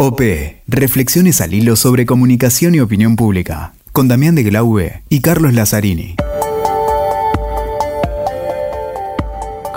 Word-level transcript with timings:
OP, 0.00 0.22
Reflexiones 0.68 1.40
al 1.40 1.54
hilo 1.54 1.74
sobre 1.74 2.06
comunicación 2.06 2.72
y 2.76 2.78
opinión 2.78 3.16
pública, 3.16 3.74
con 3.90 4.06
Damián 4.06 4.36
de 4.36 4.44
Glaube 4.44 5.02
y 5.08 5.22
Carlos 5.22 5.54
Lazzarini. 5.54 6.14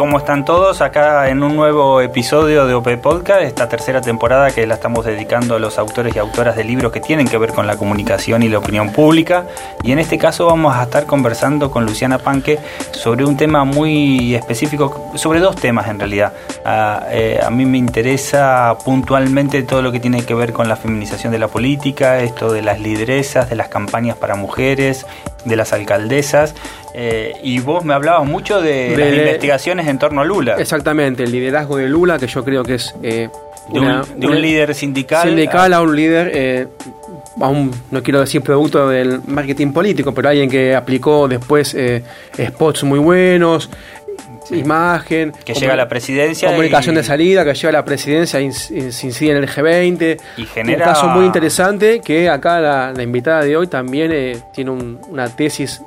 ¿Cómo 0.02 0.18
están 0.18 0.46
todos? 0.46 0.82
Acá 0.82 1.30
en 1.30 1.44
un 1.44 1.56
nuevo 1.56 2.02
episodio 2.02 2.66
de 2.66 2.74
OP 2.74 2.98
Podcast, 2.98 3.44
esta 3.44 3.70
tercera 3.70 4.02
temporada 4.02 4.50
que 4.50 4.66
la 4.66 4.74
estamos 4.74 5.06
dedicando 5.06 5.54
a 5.54 5.60
los 5.60 5.78
autores 5.78 6.16
y 6.16 6.18
autoras 6.18 6.56
de 6.56 6.64
libros 6.64 6.92
que 6.92 7.00
tienen 7.00 7.28
que 7.28 7.38
ver 7.38 7.52
con 7.52 7.68
la 7.68 7.78
comunicación 7.78 8.42
y 8.42 8.50
la 8.50 8.58
opinión 8.58 8.92
pública. 8.92 9.46
Y 9.84 9.92
en 9.92 10.00
este 10.00 10.18
caso 10.18 10.48
vamos 10.48 10.76
a 10.76 10.82
estar 10.82 11.06
conversando 11.06 11.70
con 11.70 11.86
Luciana 11.86 12.18
Panque 12.18 12.58
sobre 12.94 13.26
un 13.26 13.38
tema 13.38 13.64
muy 13.64 14.34
específico, 14.34 15.12
sobre 15.14 15.40
dos 15.40 15.56
temas 15.56 15.88
en 15.88 16.00
realidad. 16.00 16.34
A, 16.66 17.04
eh, 17.12 17.40
a 17.40 17.52
mí 17.52 17.68
me 17.68 17.78
interesa 17.78 18.76
puntualmente 18.84 19.62
todo 19.62 19.84
lo 19.84 19.92
que 19.92 20.00
tiene 20.00 20.26
que 20.26 20.34
ver 20.34 20.52
con 20.52 20.68
la 20.68 20.78
feminización 20.78 21.32
de 21.32 21.38
la 21.38 21.48
política, 21.48 22.22
esto 22.22 22.52
de 22.52 22.64
las 22.64 22.80
lideresas, 22.80 23.52
de 23.52 23.56
las 23.56 23.68
campañas 23.68 24.18
para 24.18 24.34
mujeres, 24.34 25.06
de 25.46 25.56
las 25.56 25.74
alcaldesas. 25.74 26.56
Eh, 26.94 27.34
y 27.44 27.60
vos 27.60 27.86
me 27.86 27.94
hablabas 27.94 28.28
mucho 28.28 28.62
de, 28.62 28.96
las 28.98 29.14
investigaciones 29.14 29.88
en 29.88 30.00
torno 30.00 30.22
a 30.22 30.26
Lula. 30.26 30.56
Exactamente, 30.58 31.24
el 31.24 31.32
liderazgo 31.32 31.78
de 31.78 31.88
Lula, 31.88 32.18
que 32.20 32.28
yo 32.28 32.44
creo 32.44 32.64
que 32.64 32.76
es... 32.76 32.96
Eh, 33.02 33.30
de, 33.72 34.28
un, 34.28 34.42
líder 34.42 34.74
sindical. 34.76 35.28
Sindical 35.28 35.74
a, 35.74 35.82
un 35.82 35.96
líder, 35.96 36.32
eh, 36.34 36.68
no 37.38 38.04
quiero 38.04 38.20
decir 38.20 38.42
producto 38.42 38.90
del 38.90 39.22
marketing 39.28 39.72
político, 39.72 40.14
pero 40.14 40.30
alguien 40.30 40.50
que 40.50 40.76
aplicó 40.76 41.28
después 41.28 41.78
spots 42.38 42.84
muy 42.84 43.00
buenos, 43.00 43.70
imagen. 44.50 45.32
Que 45.46 45.54
llega 45.54 45.74
a 45.74 45.78
la 45.78 45.88
presidencia. 45.88 46.50
Comunicación 46.50 46.96
de 46.96 47.04
salida, 47.04 47.46
que 47.46 47.54
llega 47.54 47.70
a 47.70 47.74
la 47.74 47.86
presidencia, 47.86 48.40
se 48.40 49.06
incide 49.06 49.32
en 49.32 49.38
el 49.38 49.48
G20. 49.48 50.20
Y 50.38 50.46
genera... 50.46 50.88
Un 50.88 50.94
caso 50.94 51.08
muy 51.08 51.26
interesante 51.26 52.02
que 52.02 52.30
acá 52.30 52.60
la, 52.60 53.04
invitada 53.04 53.44
de 53.44 53.56
hoy 53.56 53.68
también 53.68 54.42
tiene 54.54 54.72
una 54.72 55.30
tesis 55.30 55.82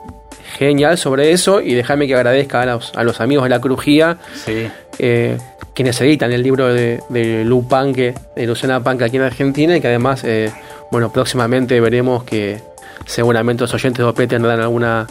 genial 0.56 0.98
sobre 0.98 1.32
eso 1.32 1.60
y 1.60 1.74
déjame 1.74 2.06
que 2.06 2.14
agradezca 2.14 2.62
a 2.62 2.66
los, 2.66 2.92
a 2.94 3.02
los 3.02 3.20
amigos 3.20 3.44
de 3.44 3.50
la 3.50 3.60
Crujía, 3.60 4.18
eh, 4.98 5.38
quienes 5.74 6.00
editan 6.00 6.32
el 6.32 6.42
libro 6.42 6.72
de, 6.72 7.00
de 7.08 7.44
Lu 7.44 7.66
Panque, 7.66 8.14
de 8.36 8.46
Luciana 8.46 8.82
Panque 8.82 9.04
aquí 9.04 9.16
en 9.16 9.22
Argentina 9.22 9.76
y 9.76 9.80
que 9.80 9.88
además, 9.88 10.22
eh, 10.24 10.52
bueno, 10.90 11.12
próximamente 11.12 11.80
veremos 11.80 12.24
que 12.24 12.60
seguramente 13.06 13.62
los 13.62 13.74
oyentes 13.74 13.98
de 13.98 14.04
OP 14.04 14.26
tendrán 14.28 14.60
alguna 14.60 15.06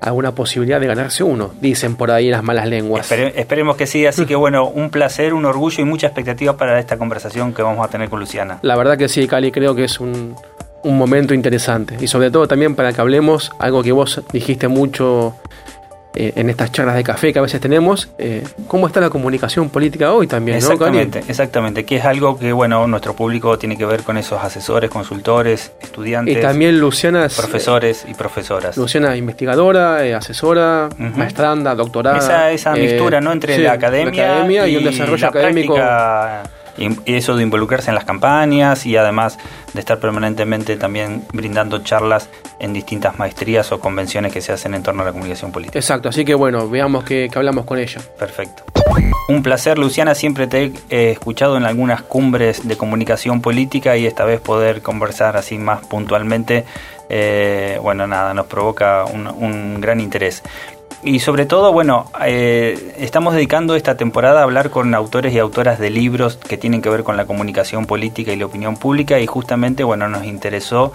alguna 0.00 0.34
posibilidad 0.34 0.78
de 0.78 0.86
ganarse 0.86 1.24
uno, 1.24 1.52
dicen 1.60 1.96
por 1.96 2.10
ahí 2.10 2.28
las 2.28 2.42
malas 2.42 2.68
lenguas. 2.68 3.10
esperemos 3.10 3.76
que 3.76 3.86
sí, 3.86 4.06
así 4.06 4.26
que 4.26 4.36
bueno, 4.36 4.68
un 4.68 4.90
placer, 4.90 5.34
un 5.34 5.44
orgullo 5.44 5.82
y 5.82 5.84
mucha 5.84 6.06
expectativa 6.06 6.56
para 6.56 6.78
esta 6.78 6.96
conversación 6.96 7.52
que 7.54 7.62
vamos 7.62 7.84
a 7.84 7.90
tener 7.90 8.08
con 8.08 8.20
Luciana. 8.20 8.58
La 8.62 8.76
verdad 8.76 8.98
que 8.98 9.08
sí, 9.08 9.26
Cali, 9.26 9.50
creo 9.50 9.74
que 9.74 9.84
es 9.84 9.98
un, 9.98 10.36
un 10.82 10.96
momento 10.96 11.34
interesante. 11.34 11.96
Y 12.00 12.06
sobre 12.06 12.30
todo 12.30 12.46
también 12.46 12.74
para 12.74 12.92
que 12.92 13.00
hablemos 13.00 13.52
algo 13.58 13.82
que 13.82 13.92
vos 13.92 14.22
dijiste 14.32 14.68
mucho 14.68 15.34
eh, 16.18 16.32
en 16.36 16.48
estas 16.48 16.72
charlas 16.72 16.94
de 16.94 17.04
café 17.04 17.30
que 17.30 17.38
a 17.38 17.42
veces 17.42 17.60
tenemos, 17.60 18.08
eh, 18.16 18.42
cómo 18.68 18.86
está 18.86 19.00
la 19.02 19.10
comunicación 19.10 19.68
política 19.68 20.14
hoy 20.14 20.26
también, 20.26 20.56
exactamente, 20.56 21.22
Exactamente, 21.28 21.84
que 21.84 21.96
es 21.96 22.06
algo 22.06 22.38
que, 22.38 22.54
bueno, 22.54 22.86
nuestro 22.86 23.14
público 23.14 23.58
tiene 23.58 23.76
que 23.76 23.84
ver 23.84 24.02
con 24.02 24.16
esos 24.16 24.42
asesores, 24.42 24.88
consultores, 24.88 25.72
estudiantes. 25.78 26.38
Y 26.38 26.40
también 26.40 26.80
Luciana... 26.80 27.28
Profesores 27.28 28.06
y 28.08 28.14
profesoras. 28.14 28.78
Luciana 28.78 29.10
asesora, 29.10 30.06
eh, 30.06 30.14
asesora, 30.14 30.88
maestranda, 30.96 31.74
doctorada. 31.74 32.16
Esa, 32.16 32.50
esa 32.50 32.72
mixtura, 32.72 33.20
¿no? 33.20 33.32
Entre 33.32 33.58
la 33.58 33.72
academia, 33.72 34.66
y, 34.66 34.76
un 34.76 34.84
desarrollo 34.84 35.28
académico 35.28 35.76
y 36.78 36.88
eso 37.06 37.36
de 37.36 37.42
involucrarse 37.42 37.90
en 37.90 37.94
las 37.94 38.04
campañas 38.04 38.86
y 38.86 38.96
además 38.96 39.38
de 39.72 39.80
estar 39.80 39.98
permanentemente 39.98 40.76
también 40.76 41.24
brindando 41.32 41.78
charlas 41.78 42.28
en 42.58 42.72
distintas 42.72 43.18
maestrías 43.18 43.70
o 43.72 43.80
convenciones 43.80 44.32
que 44.32 44.40
se 44.40 44.52
hacen 44.52 44.74
en 44.74 44.82
torno 44.82 45.02
a 45.02 45.06
la 45.06 45.12
comunicación 45.12 45.52
política. 45.52 45.78
Exacto, 45.78 46.08
así 46.08 46.24
que 46.24 46.34
bueno, 46.34 46.68
veamos 46.68 47.04
que, 47.04 47.30
hablamos 47.34 47.64
con 47.64 47.78
ella. 47.78 48.00
Perfecto. 48.18 48.64
Un 49.28 49.42
placer, 49.42 49.78
Luciana, 49.78 50.14
siempre 50.14 50.46
te 50.46 50.72
he 50.88 51.10
escuchado 51.10 51.56
en 51.56 51.64
algunas 51.64 52.02
cumbres 52.02 52.66
de 52.66 52.76
comunicación 52.76 53.40
política 53.40 53.96
y 53.96 54.06
esta 54.06 54.24
vez 54.24 54.40
poder 54.40 54.82
conversar 54.82 55.36
así 55.36 55.58
más 55.58 55.84
puntualmente, 55.84 56.64
eh, 57.08 57.78
bueno, 57.82 58.06
nada, 58.06 58.32
nos 58.34 58.46
provoca 58.46 59.04
un, 59.04 59.26
un 59.26 59.80
gran 59.80 60.00
interés. 60.00 60.42
Y 61.06 61.20
sobre 61.20 61.46
todo, 61.46 61.72
bueno, 61.72 62.10
eh, 62.24 62.96
estamos 62.98 63.32
dedicando 63.32 63.76
esta 63.76 63.96
temporada 63.96 64.40
a 64.40 64.42
hablar 64.42 64.70
con 64.70 64.92
autores 64.92 65.32
y 65.32 65.38
autoras 65.38 65.78
de 65.78 65.88
libros 65.88 66.36
que 66.36 66.58
tienen 66.58 66.82
que 66.82 66.88
ver 66.90 67.04
con 67.04 67.16
la 67.16 67.26
comunicación 67.26 67.86
política 67.86 68.32
y 68.32 68.36
la 68.36 68.46
opinión 68.46 68.76
pública 68.76 69.20
y 69.20 69.26
justamente, 69.26 69.84
bueno, 69.84 70.08
nos 70.08 70.24
interesó 70.24 70.92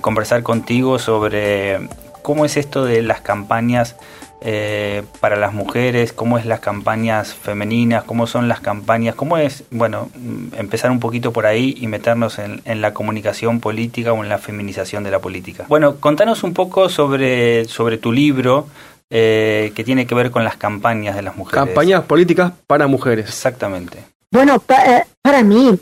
conversar 0.00 0.42
contigo 0.42 0.98
sobre 0.98 1.78
cómo 2.22 2.46
es 2.46 2.56
esto 2.56 2.86
de 2.86 3.02
las 3.02 3.20
campañas 3.20 3.96
eh, 4.42 5.02
para 5.20 5.36
las 5.36 5.52
mujeres, 5.52 6.14
cómo 6.14 6.38
es 6.38 6.46
las 6.46 6.60
campañas 6.60 7.34
femeninas, 7.34 8.04
cómo 8.04 8.26
son 8.26 8.48
las 8.48 8.60
campañas, 8.60 9.14
cómo 9.14 9.36
es, 9.36 9.64
bueno, 9.70 10.08
empezar 10.56 10.90
un 10.90 10.98
poquito 10.98 11.30
por 11.34 11.44
ahí 11.44 11.76
y 11.78 11.86
meternos 11.88 12.38
en, 12.38 12.62
en, 12.64 12.80
la 12.80 12.94
comunicación 12.94 13.60
política 13.60 14.14
o 14.14 14.22
en 14.22 14.30
la 14.30 14.38
feminización 14.38 15.04
de 15.04 15.10
la 15.10 15.18
política. 15.18 15.66
Bueno, 15.68 15.96
contanos 15.96 16.42
un 16.42 16.54
poco 16.54 16.88
sobre, 16.88 17.66
sobre 17.66 17.98
tu 17.98 18.12
libro, 18.12 18.66
eh, 19.10 19.72
que 19.74 19.82
tiene 19.82 20.06
que 20.06 20.14
ver 20.14 20.30
con 20.30 20.44
las 20.44 20.56
campañas 20.56 21.16
de 21.16 21.22
las 21.22 21.36
mujeres. 21.36 21.64
Campañas 21.64 22.04
políticas 22.04 22.52
para 22.66 22.86
mujeres. 22.86 23.26
Exactamente. 23.26 24.04
Bueno, 24.30 24.62
eh, 24.68 25.02
para 25.20 25.42
mí 25.42 25.76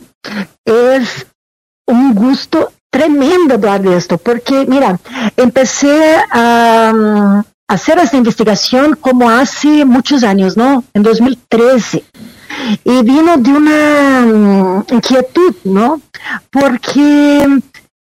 es 0.65 1.27
un 1.87 2.15
gusto 2.15 2.73
tremendo 2.91 3.55
hablar 3.55 3.83
de 3.83 3.97
esto, 3.97 4.17
porque 4.17 4.65
mira, 4.67 4.99
empecé 5.37 6.17
a, 6.31 6.93
mm, 6.95 7.43
hacer 7.69 7.99
esta 7.99 8.17
investigación 8.17 8.97
como 8.99 9.29
hace 9.29 9.85
muchos 9.85 10.25
años, 10.25 10.57
¿no? 10.57 10.85
En 10.95 11.03
2013. 11.03 12.05
Y 12.85 13.03
vino 13.03 13.37
de 13.37 13.51
una 13.51 14.21
mm, 14.27 14.87
inquietud, 14.95 15.55
¿no? 15.65 16.01
Porque 16.51 17.47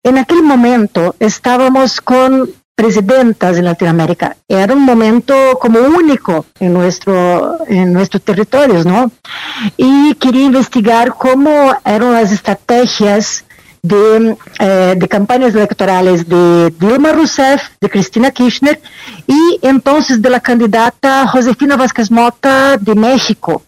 en 0.05 0.19
aquel 0.19 0.45
momento 0.45 1.17
estábamos 1.19 2.01
con 2.01 2.49
presidentas 2.77 3.57
en 3.57 3.65
Latinoamérica. 3.65 4.37
Era 4.47 4.75
un 4.75 4.85
momento 4.85 5.35
como 5.59 5.81
único 5.81 6.45
en, 6.61 6.75
nuestro, 6.75 7.59
en 7.67 7.93
nuestros 7.93 8.23
territorios, 8.23 8.85
¿no? 8.85 9.11
Y 9.79 10.15
quería 10.15 10.45
investigar 10.45 11.15
cómo 11.15 11.75
eran 11.85 12.13
las 12.13 12.31
estrategias 12.31 13.45
de, 13.83 14.37
eh, 14.59 14.95
de, 14.97 15.09
campañas 15.09 15.55
electorales 15.55 16.29
de 16.29 16.71
Dilma 16.79 17.13
Rousseff, 17.13 17.63
de 17.81 17.89
Cristina 17.89 18.31
Kirchner 18.31 18.81
y 19.27 19.59
entonces 19.63 20.21
de 20.21 20.29
la 20.29 20.41
candidata 20.41 21.27
Josefina 21.29 21.77
Vázquez 21.77 22.11
Mota 22.11 22.77
de 22.77 22.95
México. 22.95 23.63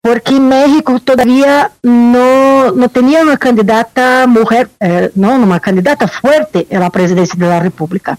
Porque 0.00 0.38
México 0.40 0.98
todavía 1.00 1.70
no, 1.82 2.72
no 2.72 2.88
tenía 2.88 3.22
una 3.22 3.36
candidata 3.36 4.26
mujer, 4.26 4.70
eh, 4.80 5.10
no, 5.14 5.34
una 5.34 5.60
candidata 5.60 6.08
fuerte 6.08 6.66
en 6.68 6.80
la 6.80 6.90
presidencia 6.90 7.38
de 7.38 7.46
la 7.46 7.60
República. 7.60 8.18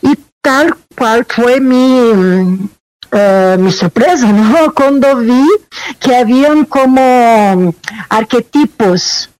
Y 0.00 0.18
tal 0.40 0.74
cual 0.96 1.26
fue 1.28 1.60
mi, 1.60 2.68
eh, 3.12 3.56
mi 3.58 3.72
sorpresa, 3.72 4.32
¿no? 4.32 4.72
Cuando 4.74 5.16
vi 5.16 5.46
que 6.00 6.16
habían 6.16 6.64
como 6.64 7.74
arquetipos 8.08 9.30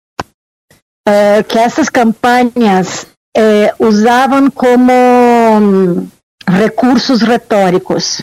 eh, 1.04 1.44
que 1.48 1.64
estas 1.64 1.90
campañas 1.90 3.06
usaban 3.78 4.50
como 4.50 5.58
mm, 5.58 6.10
recursos 6.46 7.22
retóricos. 7.22 8.22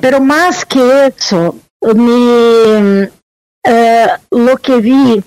Pero 0.00 0.20
más 0.20 0.64
que 0.64 1.08
eso, 1.08 1.56
me, 1.94 3.10
eh, 3.64 4.06
lo 4.30 4.56
que 4.58 4.76
vi 4.76 5.22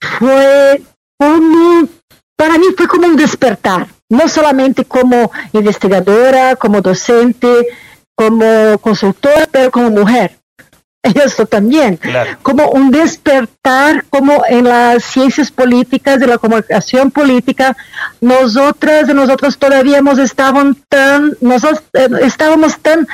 fue 0.00 0.82
como, 1.18 1.88
para 2.36 2.58
mí 2.58 2.66
fue 2.76 2.86
como 2.86 3.06
un 3.06 3.16
despertar, 3.16 3.86
no 4.08 4.28
solamente 4.28 4.84
como 4.84 5.30
investigadora, 5.52 6.56
como 6.56 6.80
docente, 6.80 7.66
como 8.14 8.78
consultora, 8.78 9.48
pero 9.50 9.70
como 9.70 9.90
mujer. 9.90 10.38
Eso 11.02 11.46
también, 11.46 11.98
como 12.42 12.68
un 12.70 12.90
despertar, 12.90 14.04
como 14.10 14.42
en 14.48 14.64
las 14.64 15.04
ciencias 15.04 15.50
políticas, 15.50 16.18
de 16.18 16.26
la 16.26 16.38
comunicación 16.38 17.10
política, 17.10 17.76
nosotras 18.20 19.08
y 19.08 19.14
nosotros 19.14 19.56
todavía 19.56 19.98
hemos 19.98 20.18
estado 20.18 20.74
tan, 20.88 21.36
nosotros 21.40 21.82
eh, 21.92 22.08
estábamos 22.22 22.78
tan 22.80 23.06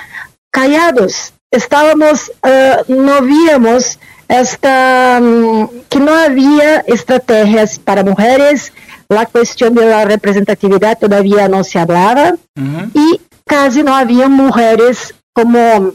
callados 0.50 1.32
estábamos, 1.52 2.32
uh, 2.43 2.93
no 2.93 3.22
víamos 3.22 3.99
esta, 4.26 5.19
um, 5.20 5.69
que 5.88 6.00
no 6.00 6.14
había 6.14 6.78
estrategias 6.81 7.78
para 7.78 8.02
mujeres, 8.02 8.72
la 9.08 9.26
cuestión 9.26 9.75
de 9.75 9.87
la 9.87 10.04
representatividad 10.04 10.99
todavía 10.99 11.46
no 11.49 11.62
se 11.62 11.78
hablaba 11.78 12.31
uh 12.31 12.60
-huh. 12.60 12.90
y 12.94 13.20
casi 13.46 13.82
no 13.82 13.94
había 13.94 14.28
mujeres 14.28 15.14
como 15.34 15.93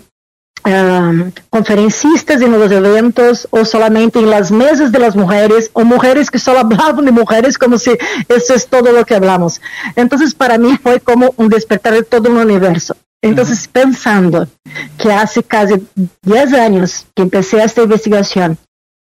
um, 0.65 1.31
conferencistas 1.50 2.42
en 2.42 2.51
los 2.51 2.71
eventos 2.71 3.48
o 3.50 3.65
solamente 3.65 4.19
en 4.19 4.30
las 4.30 4.51
mesas 4.51 4.92
de 4.92 5.00
las 5.00 5.15
mujeres 5.15 5.71
o 5.74 5.83
mujeres 5.83 6.30
que 6.30 6.38
solo 6.38 6.60
hablaban 6.65 7.06
de 7.06 7.12
mujeres 7.12 7.57
como 7.57 7.80
si 7.80 7.92
eso 8.27 8.53
es 8.53 8.68
todo 8.68 8.92
lo 8.92 9.03
que 9.03 9.15
hablamos. 9.15 9.62
Entonces 9.95 10.36
para 10.36 10.60
mí 10.60 10.77
fue 10.81 11.00
como 11.00 11.33
un 11.38 11.50
despertar 11.50 11.94
de 11.94 12.03
todo 12.03 12.30
un 12.30 12.38
universo. 12.38 12.95
Entonces 13.21 13.67
pensando 13.67 14.47
que 14.97 15.11
hace 15.11 15.43
casi 15.43 15.87
10 16.21 16.53
años 16.53 17.05
que 17.15 17.23
empecé 17.23 17.63
esta 17.63 17.83
investigación 17.83 18.57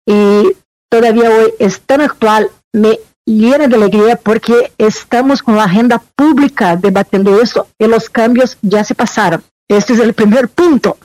y 0.05 0.55
todavía 0.89 1.29
hoy 1.29 1.53
es 1.59 1.81
tan 1.81 2.01
actual, 2.01 2.49
me 2.71 2.99
llena 3.25 3.67
de 3.67 3.75
alegría 3.75 4.15
porque 4.15 4.71
estamos 4.77 5.41
con 5.41 5.55
la 5.55 5.63
agenda 5.63 6.01
pública 6.15 6.75
debatiendo 6.75 7.41
eso 7.41 7.67
y 7.79 7.87
los 7.87 8.09
cambios 8.09 8.57
ya 8.61 8.83
se 8.83 8.95
pasaron. 8.95 9.43
Este 9.67 9.93
es 9.93 9.99
el 9.99 10.13
primer 10.13 10.49
punto, 10.49 10.97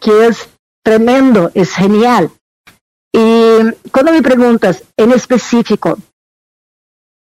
que 0.00 0.26
es 0.26 0.48
tremendo, 0.82 1.50
es 1.54 1.72
genial. 1.74 2.30
Y 3.12 3.88
cuando 3.90 4.12
me 4.12 4.22
preguntas 4.22 4.82
en 4.96 5.12
específico, 5.12 5.98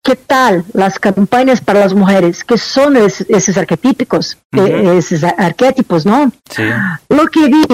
¿qué 0.04 0.16
tal 0.16 0.64
las 0.74 0.98
campañas 0.98 1.60
para 1.60 1.80
las 1.80 1.94
mujeres? 1.94 2.44
¿Qué 2.44 2.58
son 2.58 2.96
esos 2.96 3.56
arquetípicos, 3.56 4.38
esos 4.52 5.24
arquetipos, 5.24 6.06
no? 6.06 6.30
Lo 7.08 7.26
que 7.26 7.46
vi 7.46 7.64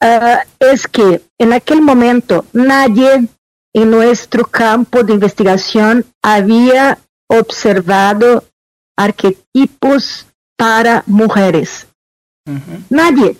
ah, 0.00 0.44
es 0.60 0.86
que 0.86 1.20
en 1.36 1.52
aquel 1.52 1.82
momento 1.82 2.46
nadie 2.52 3.28
en 3.74 3.90
nuestro 3.90 4.46
campo 4.46 5.02
de 5.02 5.14
investigación 5.14 6.06
había 6.22 6.98
observado 7.28 8.44
arquetipos 8.96 10.26
para 10.56 11.02
mujeres. 11.06 11.86
Nadie. 12.88 13.36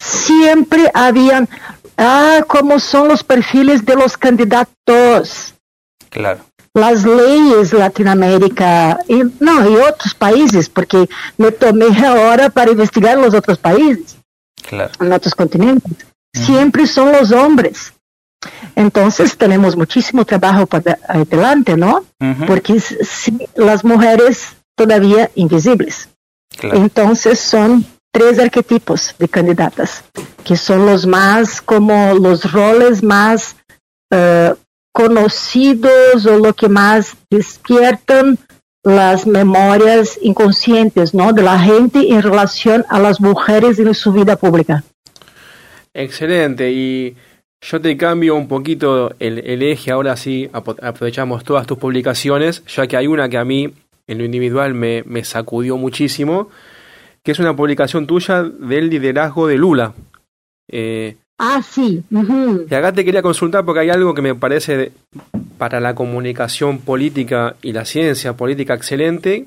Siempre 0.00 0.90
habían, 0.94 1.48
ah, 1.96 2.40
cómo 2.48 2.80
son 2.80 3.08
los 3.08 3.22
perfiles 3.22 3.84
de 3.84 3.94
los 3.96 4.16
candidatos. 4.16 5.54
Claro. 6.10 6.40
Las 6.78 7.04
leyes 7.04 7.72
Latinoamérica 7.72 8.98
y 9.08 9.22
no, 9.40 9.68
y 9.68 9.76
otros 9.76 10.14
países, 10.14 10.68
porque 10.68 11.08
me 11.36 11.50
tomé 11.50 11.86
ahora 12.06 12.50
para 12.50 12.70
investigar 12.70 13.18
los 13.18 13.34
otros 13.34 13.58
países. 13.58 14.16
Claro. 14.62 14.92
En 15.00 15.12
otros 15.12 15.34
continentes. 15.34 16.06
Siempre 16.32 16.86
son 16.86 17.12
los 17.12 17.32
hombres. 17.32 17.92
Entonces 18.76 19.36
tenemos 19.36 19.76
muchísimo 19.76 20.24
trabajo 20.24 20.66
para 20.66 20.98
adelante, 21.08 21.76
¿no? 21.76 22.04
Porque 22.46 22.80
las 23.56 23.84
mujeres 23.84 24.56
todavía 24.76 25.30
invisibles. 25.34 26.08
Entonces 26.62 27.40
son 27.40 27.84
tres 28.12 28.38
arquetipos 28.38 29.14
de 29.18 29.28
candidatas, 29.28 30.04
que 30.44 30.56
son 30.56 30.86
los 30.86 31.06
más 31.06 31.60
como 31.60 32.14
los 32.14 32.50
roles 32.52 33.02
más 33.02 33.56
uh, 34.12 34.54
conocidos 34.92 36.26
o 36.26 36.38
lo 36.38 36.54
que 36.54 36.68
más 36.68 37.16
despiertan 37.30 38.38
las 38.82 39.26
memorias 39.26 40.18
inconscientes 40.22 41.14
¿no? 41.14 41.32
de 41.32 41.42
la 41.42 41.58
gente 41.58 42.12
en 42.12 42.22
relación 42.22 42.84
a 42.88 42.98
las 42.98 43.20
mujeres 43.20 43.78
en 43.78 43.94
su 43.94 44.12
vida 44.12 44.36
pública. 44.36 44.84
Excelente. 45.92 46.70
Y 46.72 47.16
yo 47.60 47.80
te 47.80 47.96
cambio 47.96 48.36
un 48.36 48.48
poquito 48.48 49.14
el, 49.18 49.62
eje, 49.62 49.90
ahora 49.90 50.16
sí 50.16 50.48
aprovechamos 50.52 51.44
todas 51.44 51.66
tus 51.66 51.76
publicaciones, 51.78 52.62
ya 52.66 52.86
que 52.86 52.96
hay 52.96 53.06
una 53.06 53.28
que 53.28 53.36
a 53.36 53.44
mí 53.44 53.72
en 54.06 54.18
lo 54.18 54.24
individual 54.24 54.74
me, 54.74 55.02
me 55.04 55.24
sacudió 55.24 55.76
muchísimo, 55.76 56.48
que 57.22 57.32
es 57.32 57.38
una 57.40 57.54
publicación 57.54 58.06
tuya 58.06 58.42
del 58.42 58.88
liderazgo 58.88 59.48
de 59.48 59.58
Lula. 59.58 59.92
Eh, 60.70 61.16
ah, 61.38 61.62
sí. 61.62 62.02
Y 62.10 62.74
acá 62.74 62.92
te 62.92 63.04
quería 63.04 63.22
consultar 63.22 63.64
porque 63.64 63.80
hay 63.80 63.90
algo 63.90 64.14
que 64.14 64.22
me 64.22 64.34
parece 64.34 64.92
para 65.56 65.80
la 65.80 65.94
comunicación 65.94 66.78
política 66.78 67.56
y 67.62 67.72
la 67.72 67.84
ciencia 67.84 68.34
política 68.34 68.74
excelente, 68.74 69.46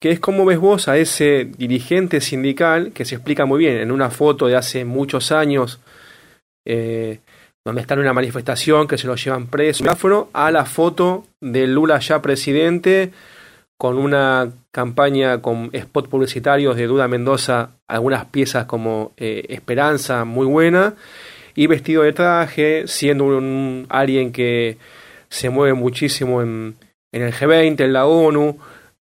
que 0.00 0.10
es 0.10 0.20
cómo 0.20 0.44
ves 0.44 0.58
vos 0.58 0.88
a 0.88 0.96
ese 0.96 1.50
dirigente 1.56 2.20
sindical 2.20 2.92
que 2.92 3.04
se 3.04 3.14
explica 3.14 3.46
muy 3.46 3.58
bien 3.58 3.78
en 3.78 3.90
una 3.90 4.10
foto 4.10 4.46
de 4.46 4.56
hace 4.56 4.84
muchos 4.84 5.32
años, 5.32 5.80
eh, 6.66 7.20
donde 7.64 7.80
está 7.80 7.94
en 7.94 8.00
una 8.00 8.12
manifestación 8.12 8.86
que 8.86 8.98
se 8.98 9.06
lo 9.06 9.14
llevan 9.14 9.46
preso, 9.46 9.84
a 10.32 10.50
la 10.50 10.64
foto 10.66 11.24
de 11.40 11.66
Lula 11.66 11.98
ya 12.00 12.20
presidente 12.20 13.12
con 13.78 13.98
una 13.98 14.52
campaña 14.70 15.42
con 15.42 15.70
spot 15.72 16.08
publicitarios 16.08 16.76
de 16.76 16.86
Duda 16.86 17.08
Mendoza, 17.08 17.70
algunas 17.88 18.26
piezas 18.26 18.66
como 18.66 19.12
eh, 19.16 19.44
Esperanza, 19.48 20.24
muy 20.24 20.46
buena, 20.46 20.94
y 21.54 21.66
vestido 21.66 22.02
de 22.02 22.12
traje, 22.12 22.86
siendo 22.86 23.24
un, 23.24 23.86
alguien 23.88 24.32
que 24.32 24.78
se 25.28 25.50
mueve 25.50 25.74
muchísimo 25.74 26.42
en, 26.42 26.76
en, 27.12 27.22
el 27.22 27.32
G20, 27.32 27.80
en 27.80 27.92
la 27.92 28.06
ONU. 28.06 28.58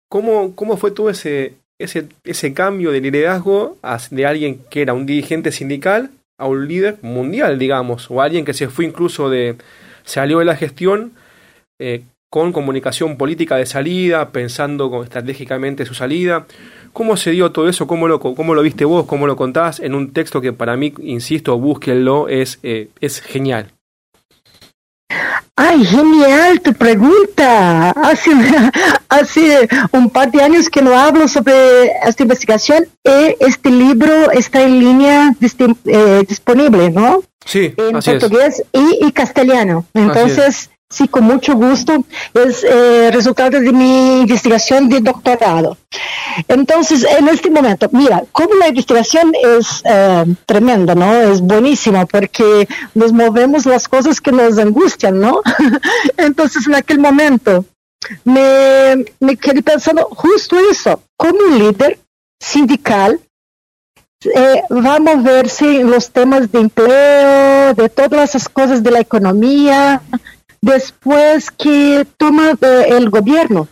¿Cómo, 0.09 0.55
cómo 0.55 0.77
fue 0.77 0.91
todo 0.91 1.09
ese, 1.09 1.53
ese, 1.79 2.07
ese 2.23 2.53
cambio 2.53 2.91
de 2.91 3.01
liderazgo 3.01 3.77
de 4.11 4.25
alguien 4.25 4.61
que 4.69 4.81
era 4.81 4.93
un 4.93 5.05
dirigente 5.05 5.51
sindical 5.51 6.11
a 6.39 6.47
un 6.47 6.67
líder 6.67 6.97
mundial, 7.01 7.59
digamos, 7.59 8.09
o 8.09 8.21
alguien 8.21 8.45
que 8.45 8.53
se 8.53 8.69
fue 8.69 8.85
incluso 8.85 9.29
de, 9.29 9.55
salió 10.03 10.39
de 10.39 10.45
la 10.45 10.55
gestión 10.55 11.13
eh, 11.79 12.03
con 12.29 12.51
comunicación 12.51 13.17
política 13.17 13.55
de 13.55 13.65
salida, 13.65 14.29
pensando 14.29 15.03
estratégicamente 15.03 15.85
su 15.85 15.95
salida. 15.95 16.45
¿Cómo 16.93 17.17
se 17.17 17.31
dio 17.31 17.51
todo 17.51 17.69
eso? 17.69 17.87
¿Cómo 17.87 18.07
lo, 18.07 18.19
cómo 18.19 18.53
lo 18.53 18.61
viste 18.61 18.85
vos? 18.85 19.05
¿Cómo 19.05 19.27
lo 19.27 19.35
contás? 19.35 19.79
En 19.79 19.95
un 19.95 20.13
texto 20.13 20.41
que 20.41 20.53
para 20.53 20.75
mí, 20.77 20.93
insisto, 21.01 21.57
búsquenlo, 21.57 22.27
es, 22.29 22.59
eh, 22.63 22.89
es 22.99 23.21
genial. 23.21 23.71
Ay, 25.55 25.83
genial 25.83 26.61
tu 26.61 26.73
pregunta. 26.73 27.89
Hace, 27.91 28.31
hace 29.09 29.67
un 29.91 30.09
par 30.09 30.31
de 30.31 30.41
años 30.41 30.69
que 30.69 30.81
no 30.81 30.97
hablo 30.97 31.27
sobre 31.27 31.87
esta 32.05 32.23
investigación 32.23 32.85
y 33.03 33.35
este 33.39 33.69
libro 33.69 34.31
está 34.31 34.61
en 34.61 34.79
línea 34.79 35.35
eh, 35.41 36.23
disponible, 36.27 36.91
¿no? 36.91 37.23
Sí, 37.43 37.73
en 37.75 37.99
portugués 37.99 38.63
y, 38.71 39.11
castellano. 39.11 39.85
Entonces, 39.93 40.69
Sí, 40.91 41.07
con 41.07 41.23
mucho 41.23 41.53
gusto. 41.53 42.03
Es 42.33 42.63
eh, 42.63 43.11
resultado 43.11 43.59
de 43.59 43.71
mi 43.71 44.21
investigación 44.21 44.89
de 44.89 44.99
doctorado. 45.01 45.77
Entonces, 46.47 47.03
en 47.03 47.27
este 47.27 47.51
momento, 47.51 47.87
mira, 47.91 48.23
como 48.31 48.55
la 48.55 48.69
investigación 48.69 49.31
es 49.35 49.83
eh, 49.85 50.25
tremenda, 50.47 50.95
¿no? 50.95 51.13
Es 51.13 51.41
buenísima 51.41 52.07
porque 52.07 52.67
nos 52.95 53.13
movemos 53.13 53.67
las 53.67 53.87
cosas 53.87 54.19
que 54.19 54.31
nos 54.31 54.57
angustian, 54.57 55.19
¿no? 55.19 55.41
Entonces, 56.17 56.65
en 56.65 56.75
aquel 56.75 56.97
momento, 56.97 57.65
me, 58.23 59.05
quedé 59.39 59.61
pensando 59.61 60.07
justo 60.11 60.57
eso, 60.71 61.03
como 61.15 61.37
un 61.37 61.59
líder 61.59 61.99
sindical 62.39 63.19
eh, 64.21 64.63
va 64.69 64.95
a 64.95 64.99
moverse 64.99 65.83
los 65.83 66.11
temas 66.11 66.51
de 66.51 66.59
empleo, 66.59 67.73
de 67.73 67.89
todas 67.89 68.29
esas 68.29 68.49
cosas 68.49 68.83
de 68.83 68.91
la 68.91 68.99
economía, 68.99 70.01
después 70.61 71.51
que 71.51 72.05
toma 72.17 72.51
eh, 72.61 72.85
el 72.89 73.09
gobierno. 73.09 73.67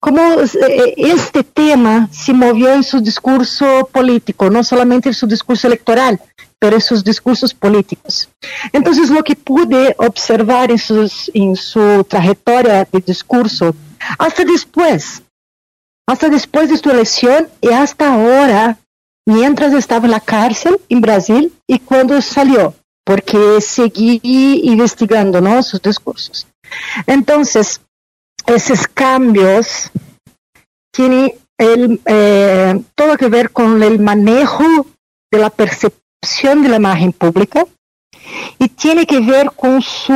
Cómo 0.00 0.40
eh, 0.40 0.94
este 0.96 1.44
tema 1.44 2.08
se 2.10 2.32
movió 2.32 2.72
en 2.72 2.82
su 2.82 3.00
discurso 3.00 3.88
político, 3.92 4.48
no 4.48 4.64
solamente 4.64 5.10
en 5.10 5.14
su 5.14 5.26
discurso 5.26 5.66
electoral, 5.66 6.18
pero 6.58 6.76
en 6.76 6.82
sus 6.82 7.04
discursos 7.04 7.52
políticos. 7.52 8.28
Entonces, 8.72 9.10
lo 9.10 9.22
que 9.22 9.36
pude 9.36 9.94
observar 9.98 10.70
en, 10.70 10.78
sus, 10.78 11.30
en 11.34 11.56
su 11.56 12.04
trayectoria 12.04 12.88
de 12.90 13.00
discurso, 13.00 13.74
hasta 14.18 14.44
después, 14.44 15.22
hasta 16.06 16.28
después 16.28 16.70
de 16.70 16.78
su 16.78 16.90
elección 16.90 17.48
y 17.60 17.68
hasta 17.68 18.14
ahora, 18.14 18.78
mientras 19.26 19.74
estaba 19.74 20.06
en 20.06 20.12
la 20.12 20.20
cárcel 20.20 20.80
en 20.88 21.00
Brasil 21.00 21.52
y 21.66 21.78
cuando 21.78 22.20
salió, 22.22 22.74
porque 23.04 23.60
seguí 23.60 24.20
investigando 24.64 25.40
¿no? 25.40 25.62
sus 25.62 25.80
discursos. 25.82 26.46
Entonces, 27.06 27.80
esos 28.46 28.86
cambios 28.88 29.90
tienen 30.92 31.32
el, 31.58 32.00
eh, 32.06 32.80
todo 32.94 33.16
que 33.16 33.28
ver 33.28 33.50
con 33.50 33.82
el 33.82 33.98
manejo 33.98 34.64
de 35.30 35.38
la 35.38 35.50
percepción 35.50 36.62
de 36.62 36.68
la 36.68 36.76
imagen 36.76 37.12
pública 37.12 37.66
y 38.58 38.68
tiene 38.68 39.06
que 39.06 39.20
ver 39.20 39.50
con 39.52 39.80
su, 39.82 40.12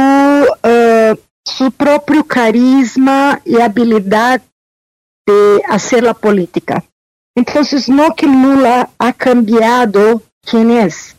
eh, 0.62 1.14
su 1.44 1.70
propio 1.72 2.24
carisma 2.24 3.40
y 3.44 3.60
habilidad 3.60 4.40
de 5.26 5.62
hacer 5.68 6.02
la 6.02 6.14
política. 6.14 6.84
Entonces, 7.34 7.88
no 7.88 8.14
que 8.14 8.26
Lula 8.26 8.90
ha 8.98 9.12
cambiado 9.12 10.22
quién 10.42 10.70
es, 10.70 11.16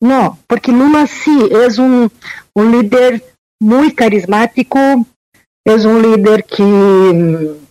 no, 0.00 0.38
porque 0.46 0.72
Lula 0.72 1.06
sí 1.06 1.48
es 1.50 1.78
un, 1.78 2.10
líder 2.54 3.24
muy 3.60 3.92
carismático, 3.92 4.78
es 5.64 5.84
un 5.84 6.02
líder 6.02 6.44
que 6.44 6.62
mm, 6.62 7.68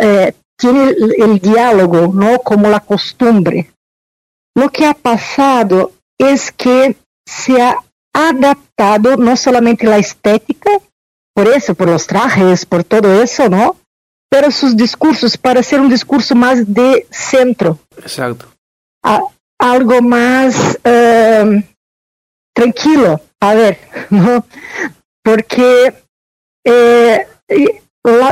eh, 0.00 0.34
tiene 0.56 0.94
el, 1.18 1.38
diálogo, 1.38 2.12
¿no? 2.12 2.38
Como 2.38 2.68
la 2.68 2.80
costumbre. 2.80 3.70
lo 4.56 4.70
que 4.70 4.86
ha 4.86 4.94
pasado 4.94 5.92
es 6.18 6.52
que 6.52 6.96
se 7.26 7.60
ha 7.60 7.76
adaptado 8.12 9.16
no 9.16 9.36
solamente 9.36 9.86
la 9.86 9.98
estética, 9.98 10.70
por 11.34 11.48
eso, 11.48 11.74
por 11.74 11.88
los 11.88 12.06
trajes, 12.06 12.64
por 12.64 12.84
todo 12.84 13.20
eso, 13.20 13.48
¿no? 13.48 13.76
Pero 14.30 14.50
sus 14.50 14.76
discursos 14.76 15.36
para 15.36 15.62
ser 15.62 15.80
un 15.80 15.88
discurso 15.88 16.34
más 16.34 16.72
de 16.72 17.06
centro. 17.10 17.78
Exacto. 17.98 18.46
Algo 19.58 20.00
más 20.02 20.78
em, 20.84 21.62
tranquilo, 22.54 23.20
a 23.40 23.54
ver, 23.54 23.78
¿no? 24.10 24.44
Porque 25.22 25.94
eh, 26.64 27.26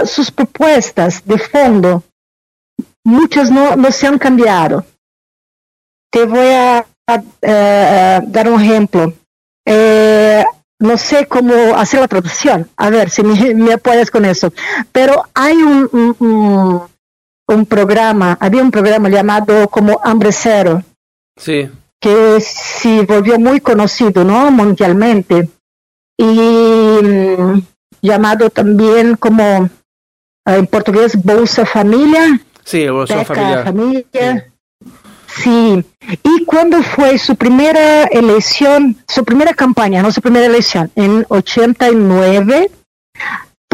sus 0.05 0.31
propuestas 0.31 1.25
de 1.25 1.39
fondo, 1.39 2.03
muchas 3.05 3.51
no, 3.51 3.77
no 3.77 3.91
se 3.91 4.07
han 4.07 4.19
cambiado. 4.19 4.85
Te 6.11 6.25
voy 6.25 6.49
a, 6.49 6.87
dar 8.27 8.49
un 8.49 8.61
ejemplo. 8.61 9.13
Eh, 9.67 10.45
no 10.83 10.99
sé 10.99 11.27
cómo 11.27 11.55
hacer 11.77 12.01
la 12.01 12.09
traducción, 12.09 12.69
a 12.77 12.91
ver 12.91 13.09
si 13.09 13.23
me, 13.23 13.73
apoyas 13.73 14.11
con 14.11 14.25
eso, 14.25 14.53
pero 14.91 15.25
hay 15.33 15.57
un, 15.57 16.89
un, 17.47 17.67
programa, 17.67 18.37
había 18.41 18.63
un 18.63 18.71
programa 18.71 19.09
llamado 19.09 19.69
como 19.69 20.01
Hambre 20.03 20.33
Cero, 20.33 20.83
sí. 21.37 21.71
que 22.01 22.41
se 22.41 23.03
volvió 23.03 23.39
muy 23.39 23.61
conocido 23.61 24.25
¿no? 24.25 24.51
mundialmente 24.51 25.49
y 26.17 26.25
mm, 26.25 27.63
llamado 28.01 28.51
también 28.51 29.17
como 29.17 29.43
eh, 30.47 30.57
en 30.57 30.67
portugués 30.67 31.17
Bolsa 31.23 31.65
Familia. 31.67 32.41
Sí, 32.65 32.89
Bolsa 32.89 33.25
Familia. 33.25 34.53
Sí. 35.27 35.85
¿Y 36.23 36.45
cuando 36.45 36.83
fue 36.83 37.19
su 37.19 37.37
primera 37.37 38.05
elección, 38.05 38.97
su 39.09 39.25
primera 39.25 39.55
campaña, 39.55 40.03
no 40.03 40.13
su 40.13 40.21
primera 40.21 40.45
elección, 40.45 40.91
en 40.95 41.25
89, 41.29 42.71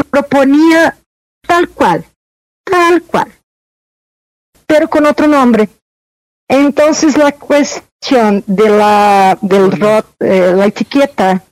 proponía 0.09 0.97
tal 1.45 1.69
cual, 1.69 2.05
tal 2.63 3.01
cual, 3.03 3.31
pero 4.65 4.89
con 4.89 5.05
otro 5.05 5.27
nombre. 5.27 5.69
Entonces 6.49 7.15
la 7.17 7.31
cuestión 7.31 8.43
de 8.47 8.69
la, 8.69 9.37
del 9.41 9.71
rot, 9.71 10.05
eh, 10.19 10.51
la 10.55 10.65
etiqueta, 10.65 11.43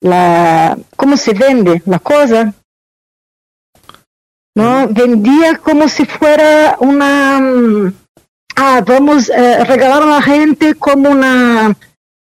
la, 0.00 0.78
cómo 0.96 1.16
se 1.16 1.34
vende 1.34 1.82
la 1.86 1.98
cosa, 1.98 2.54
¿no? 4.54 4.86
Vendía 4.88 5.58
como 5.58 5.88
si 5.88 6.04
fuera 6.04 6.76
una 6.78 7.40
mm, 7.40 7.94
ah, 8.56 8.82
vamos 8.86 9.30
a 9.30 9.34
eh, 9.34 9.64
regalar 9.64 10.02
a 10.02 10.06
la 10.06 10.22
gente 10.22 10.74
como 10.74 11.10
una, 11.10 11.76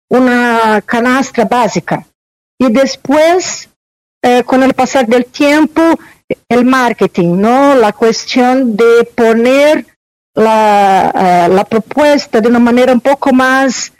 una 0.08 0.82
canastra 0.84 1.44
básica. 1.44 2.06
Y 2.58 2.72
después, 2.72 3.68
eh, 4.22 4.42
con 4.44 4.62
el 4.62 4.72
pasar 4.74 5.06
del 5.06 5.26
tiempo, 5.26 5.82
el 6.48 6.64
marketing, 6.64 7.40
¿no? 7.40 7.74
La 7.74 7.92
cuestión 7.92 8.76
de 8.76 9.04
poner 9.14 9.86
la, 10.34 11.12
eh, 11.14 11.48
la 11.48 11.64
propuesta 11.64 12.40
de 12.40 12.48
una 12.48 12.58
manera 12.58 12.92
un 12.92 13.00
poco 13.00 13.32
más, 13.32 13.92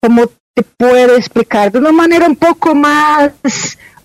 como 0.00 0.26
te 0.54 0.62
puedo 0.76 1.16
explicar? 1.16 1.72
De 1.72 1.78
una 1.78 1.92
manera 1.92 2.26
un 2.26 2.36
poco 2.36 2.74
más 2.74 3.32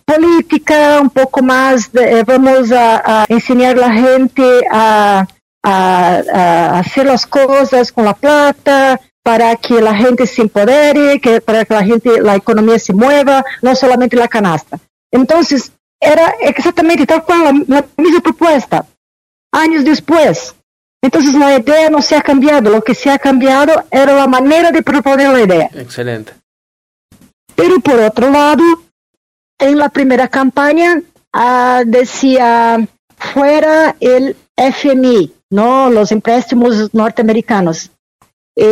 política, 0.05 0.99
un 1.01 1.09
poco 1.09 1.43
más, 1.43 1.91
de, 1.91 2.19
eh, 2.19 2.23
vamos 2.23 2.71
a, 2.71 3.25
enseñar 3.29 3.77
a 3.77 3.87
la 3.87 3.93
gente 3.93 4.43
a, 4.71 5.27
hacer 5.61 7.05
las 7.05 7.25
cosas 7.27 7.91
con 7.91 8.05
la 8.05 8.13
plata, 8.13 8.99
para 9.21 9.55
que 9.57 9.81
la 9.81 9.93
gente 9.93 10.25
se 10.25 10.41
empodere, 10.41 11.19
que, 11.19 11.41
para 11.41 11.65
que 11.65 11.73
la 11.73 11.83
gente, 11.83 12.21
la 12.21 12.35
economía 12.35 12.79
se 12.79 12.93
mueva, 12.93 13.43
no 13.61 13.75
solamente 13.75 14.15
la 14.15 14.27
canasta. 14.27 14.79
Entonces, 15.11 15.71
era 15.99 16.33
exactamente 16.39 17.05
tal 17.05 17.23
cual 17.23 17.65
la, 17.67 17.85
misma 17.97 18.21
propuesta, 18.21 18.85
años 19.51 19.83
después. 19.83 20.55
Entonces, 21.01 21.33
la 21.35 21.57
idea 21.57 21.89
no 21.89 22.01
se 22.01 22.15
ha 22.15 22.21
cambiado, 22.21 22.69
lo 22.69 22.81
que 22.81 22.93
se 22.93 23.09
ha 23.09 23.17
cambiado 23.17 23.85
era 23.89 24.13
la 24.13 24.27
manera 24.27 24.71
de 24.71 24.83
proponer 24.83 25.31
la 25.31 25.41
idea. 25.41 25.69
Excelente. 25.73 26.33
Pero 27.55 27.79
por 27.79 27.99
otro 27.99 28.29
lado, 28.29 28.63
en 29.59 29.77
la 29.77 29.89
primera 29.89 30.27
campaña 30.27 31.01
ah, 31.33 31.83
decía 31.85 32.87
fuera 33.17 33.95
el 33.99 34.35
FMI, 34.55 35.33
no 35.49 35.89
los 35.89 36.11
empréstimos 36.11 36.93
norteamericanos. 36.93 37.91
Y 38.55 38.63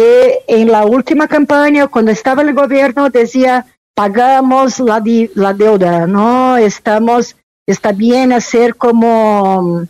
en 0.48 0.72
la 0.72 0.86
última 0.86 1.27
campaña, 1.27 1.88
cuando 1.88 2.12
estaba 2.12 2.41
el 2.41 2.53
gobierno, 2.53 3.10
decía 3.10 3.65
pagamos 3.96 4.79
la, 4.79 5.01
la 5.34 5.53
deuda, 5.53 6.05
no 6.05 6.55
estamos, 6.57 7.36
está 7.65 7.91
bien 7.91 8.31
hacer 8.31 8.75
como 8.75 9.88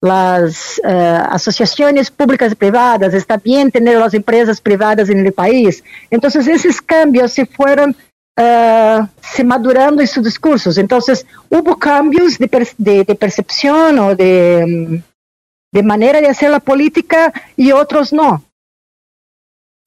las 0.00 0.80
uh, 0.84 1.28
asociaciones 1.30 2.10
públicas 2.10 2.52
y 2.52 2.54
privadas, 2.54 3.14
está 3.14 3.36
bien 3.36 3.70
tener 3.70 3.98
las 3.98 4.14
empresas 4.14 4.60
privadas 4.60 5.08
en 5.10 5.26
el 5.26 5.32
país. 5.32 5.82
Entonces, 6.10 6.46
esos 6.46 6.80
cambios 6.80 7.32
se 7.32 7.46
fueron 7.46 7.96
uh, 8.38 9.06
se 9.20 9.42
madurando 9.44 10.02
esses 10.02 10.22
discursos. 10.22 10.78
Então, 10.78 10.98
houve 11.50 11.76
cambios 11.78 12.38
de, 12.38 12.48
de, 12.78 13.04
de 13.04 13.14
percepção 13.14 14.08
ou 14.08 14.14
de, 14.14 15.02
de 15.72 15.82
maneira 15.82 16.20
de 16.20 16.28
fazer 16.28 16.52
a 16.52 16.60
política 16.60 17.32
e 17.56 17.72
outros 17.72 18.12
não. 18.12 18.40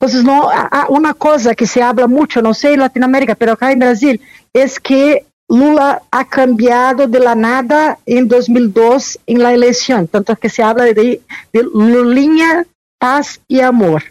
Então, 0.03 0.23
não, 0.23 0.49
uma 0.89 1.13
coisa 1.13 1.55
que 1.55 1.67
se 1.67 1.79
habla 1.79 2.07
muito, 2.07 2.41
não 2.41 2.55
sei 2.55 2.73
em 2.73 2.77
Latinoamérica, 2.77 3.37
mas 3.39 3.49
acá 3.49 3.71
em 3.71 3.77
Brasil, 3.77 4.19
é 4.53 4.67
que 4.67 5.23
Lula 5.51 6.01
ha 6.09 6.23
cambiado 6.23 7.07
de 7.07 7.19
la 7.19 7.35
nada 7.35 7.97
em 8.07 8.25
2002 8.25 9.17
em 9.27 9.37
la 9.37 9.53
eleição. 9.53 10.07
Tanto 10.07 10.35
que 10.37 10.47
se 10.47 10.61
habla 10.61 10.93
de, 10.93 11.21
de 11.53 11.61
Lulinha, 11.61 12.65
paz 12.97 13.39
e 13.49 13.61
amor. 13.61 14.01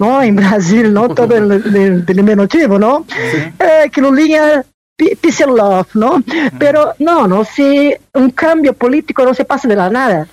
¿no? 0.00 0.22
En 0.22 0.34
Brasil, 0.34 0.92
¿no? 0.92 1.08
Todo 1.08 1.36
el, 1.36 1.52
el, 1.52 1.76
el 1.76 2.06
diminutivo, 2.06 2.78
¿no? 2.78 3.04
Sí. 3.08 3.52
Eh, 3.58 3.90
que 3.90 4.00
Lulinha 4.00 4.64
peace 4.96 5.44
and 5.44 5.56
love, 5.56 5.94
¿no? 5.94 6.22
Pero 6.58 6.94
no, 6.98 7.28
no, 7.28 7.44
si 7.44 7.94
un 8.14 8.30
cambio 8.30 8.72
político 8.72 9.24
no 9.24 9.34
se 9.34 9.44
pasa 9.44 9.68
de 9.68 9.76
la 9.76 9.90
nada. 9.90 10.26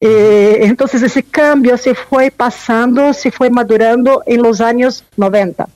Eh, 0.00 0.58
entonces 0.60 1.02
ese 1.02 1.22
cambio 1.22 1.76
se 1.78 1.94
fue 1.94 2.30
pasando, 2.30 3.14
se 3.14 3.30
fue 3.30 3.48
madurando 3.48 4.22
en 4.26 4.42
los 4.42 4.60
años 4.60 5.04
90. 5.16 5.68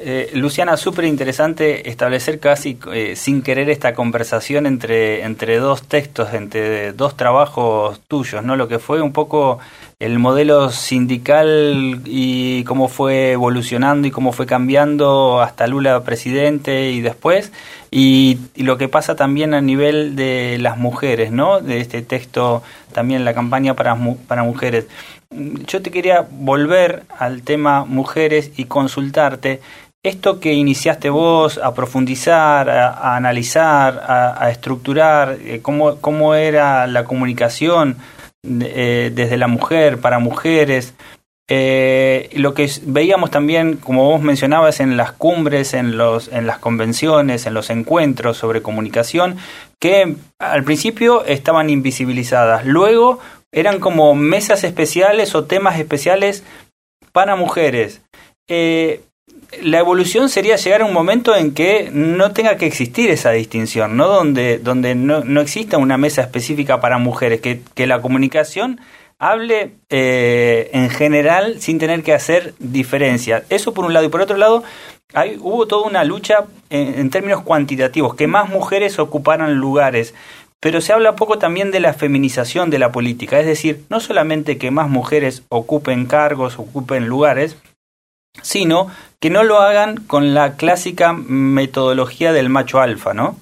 Eh, 0.00 0.30
Luciana, 0.34 0.76
súper 0.76 1.06
interesante 1.06 1.88
establecer 1.90 2.38
casi 2.38 2.78
eh, 2.92 3.16
sin 3.16 3.42
querer 3.42 3.68
esta 3.68 3.94
conversación 3.94 4.66
entre, 4.66 5.24
entre 5.24 5.58
dos 5.58 5.82
textos, 5.82 6.34
entre 6.34 6.92
dos 6.92 7.16
trabajos 7.16 8.00
tuyos, 8.06 8.44
¿no? 8.44 8.54
Lo 8.54 8.68
que 8.68 8.78
fue 8.78 9.02
un 9.02 9.12
poco 9.12 9.58
el 9.98 10.20
modelo 10.20 10.70
sindical 10.70 12.02
y 12.04 12.62
cómo 12.62 12.86
fue 12.86 13.32
evolucionando 13.32 14.06
y 14.06 14.12
cómo 14.12 14.30
fue 14.32 14.46
cambiando 14.46 15.42
hasta 15.42 15.66
Lula 15.66 16.04
presidente 16.04 16.92
y 16.92 17.00
después, 17.00 17.52
y, 17.90 18.38
lo 18.54 18.78
que 18.78 18.88
pasa 18.88 19.16
también 19.16 19.52
a 19.54 19.60
nivel 19.60 20.14
de 20.14 20.58
las 20.60 20.78
mujeres, 20.78 21.32
¿no? 21.32 21.60
De 21.60 21.80
este 21.80 22.02
texto 22.02 22.62
también 22.92 23.24
la 23.24 23.34
campaña 23.34 23.74
para, 23.74 23.98
para 24.28 24.44
mujeres. 24.44 24.86
Yo 25.66 25.82
te 25.82 25.90
quería 25.90 26.26
volver 26.30 27.02
al 27.18 27.42
tema 27.42 27.84
mujeres 27.84 28.52
y 28.56 28.64
consultarte 28.64 29.60
esto 30.02 30.40
que 30.40 30.52
iniciaste 30.52 31.10
vos 31.10 31.58
a 31.58 31.74
profundizar, 31.74 32.70
a, 32.70 33.16
analizar, 33.16 34.02
a, 34.06 34.50
estructurar, 34.50 35.38
eh, 35.40 35.60
cómo, 35.60 36.00
cómo, 36.00 36.34
era 36.34 36.86
la 36.86 37.04
comunicación 37.04 37.96
eh, 38.44 39.10
desde 39.14 39.36
la 39.36 39.48
mujer 39.48 39.98
para 39.98 40.18
mujeres, 40.18 40.94
eh, 41.50 42.28
lo 42.34 42.52
que 42.52 42.70
veíamos 42.82 43.30
también, 43.30 43.76
como 43.76 44.04
vos 44.04 44.20
mencionabas, 44.20 44.80
en 44.80 44.98
las 44.98 45.12
cumbres, 45.12 45.72
en, 45.72 45.96
los, 45.96 46.28
en 46.28 46.46
las 46.46 46.58
convenciones, 46.58 47.46
en 47.46 47.54
los 47.54 47.70
encuentros 47.70 48.36
sobre 48.36 48.60
comunicación, 48.60 49.38
que 49.80 50.16
al 50.38 50.62
principio 50.64 51.24
estaban 51.24 51.70
invisibilizadas, 51.70 52.66
luego 52.66 53.18
eran 53.50 53.80
como 53.80 54.14
mesas 54.14 54.62
especiales 54.62 55.34
o 55.34 55.44
temas 55.44 55.78
especiales 55.78 56.44
para 57.12 57.34
mujeres. 57.34 58.02
La 59.62 59.78
evolución 59.78 60.28
sería 60.28 60.56
llegar 60.56 60.82
a 60.82 60.84
un 60.84 60.92
momento 60.92 61.34
en 61.34 61.54
que 61.54 61.90
no 61.92 62.32
tenga 62.32 62.56
que 62.56 62.66
existir 62.66 63.10
esa 63.10 63.30
distinción, 63.30 63.96
¿no? 63.96 64.06
Donde, 64.06 64.58
donde 64.58 64.94
no, 64.94 65.24
no 65.24 65.40
exista 65.40 65.78
una 65.78 65.96
mesa 65.96 66.20
específica 66.20 66.80
para 66.80 66.98
mujeres, 66.98 67.40
que, 67.40 67.62
que 67.74 67.86
la 67.86 68.02
comunicación 68.02 68.80
hable 69.18 69.72
eh, 69.88 70.70
en 70.72 70.90
general 70.90 71.60
sin 71.60 71.78
tener 71.78 72.02
que 72.02 72.12
hacer 72.12 72.54
diferencia. 72.58 73.42
Eso 73.48 73.72
por 73.72 73.84
un 73.86 73.94
lado. 73.94 74.06
Y 74.06 74.10
por 74.10 74.20
otro 74.20 74.36
lado, 74.36 74.64
hay, 75.14 75.38
hubo 75.40 75.66
toda 75.66 75.88
una 75.88 76.04
lucha 76.04 76.44
en, 76.68 76.98
en 76.98 77.10
términos 77.10 77.42
cuantitativos, 77.42 78.14
que 78.14 78.26
más 78.26 78.50
mujeres 78.50 78.98
ocuparan 78.98 79.54
lugares. 79.54 80.14
pero 80.60 80.80
se 80.80 80.92
habla 80.92 81.16
poco 81.16 81.38
también 81.38 81.70
de 81.70 81.80
la 81.80 81.94
feminización 81.94 82.70
de 82.70 82.78
la 82.78 82.90
política, 82.90 83.38
es 83.38 83.46
decir, 83.46 83.84
no 83.90 84.00
solamente 84.00 84.58
que 84.58 84.70
más 84.70 84.88
mujeres 84.88 85.44
ocupen 85.48 86.06
cargos, 86.06 86.58
ocupen 86.58 87.06
lugares, 87.06 87.56
sino 88.42 88.90
que 89.20 89.30
no 89.30 89.42
lo 89.42 89.58
hagan 89.58 89.96
con 89.96 90.34
la 90.34 90.56
clásica 90.56 91.12
metodología 91.12 92.32
del 92.32 92.48
macho 92.48 92.80
alfa, 92.80 93.14
¿no? 93.14 93.36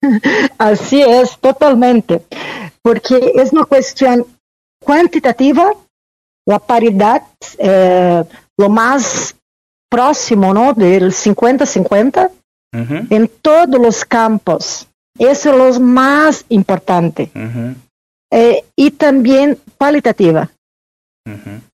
Así 0.58 1.02
es, 1.02 1.38
totalmente, 1.38 2.22
porque 2.82 3.32
es 3.34 3.52
una 3.52 3.64
cuestión 3.64 4.26
cuantitativa, 4.82 5.72
la 6.46 6.58
paridad, 6.58 7.22
eh, 7.58 8.24
lo 8.58 8.68
más 8.68 9.36
próximo, 9.88 10.52
¿no? 10.52 10.72
Del 10.72 11.12
50-50 11.12 12.30
en 12.72 13.30
todos 13.42 13.80
los 13.80 14.04
campos. 14.04 14.88
Eso 15.18 15.50
es 15.50 15.76
lo 15.78 15.84
más 15.84 16.44
importante. 16.48 17.30
Eh, 18.30 18.64
y 18.74 18.90
también 18.92 19.58
cualitativa. 19.76 20.50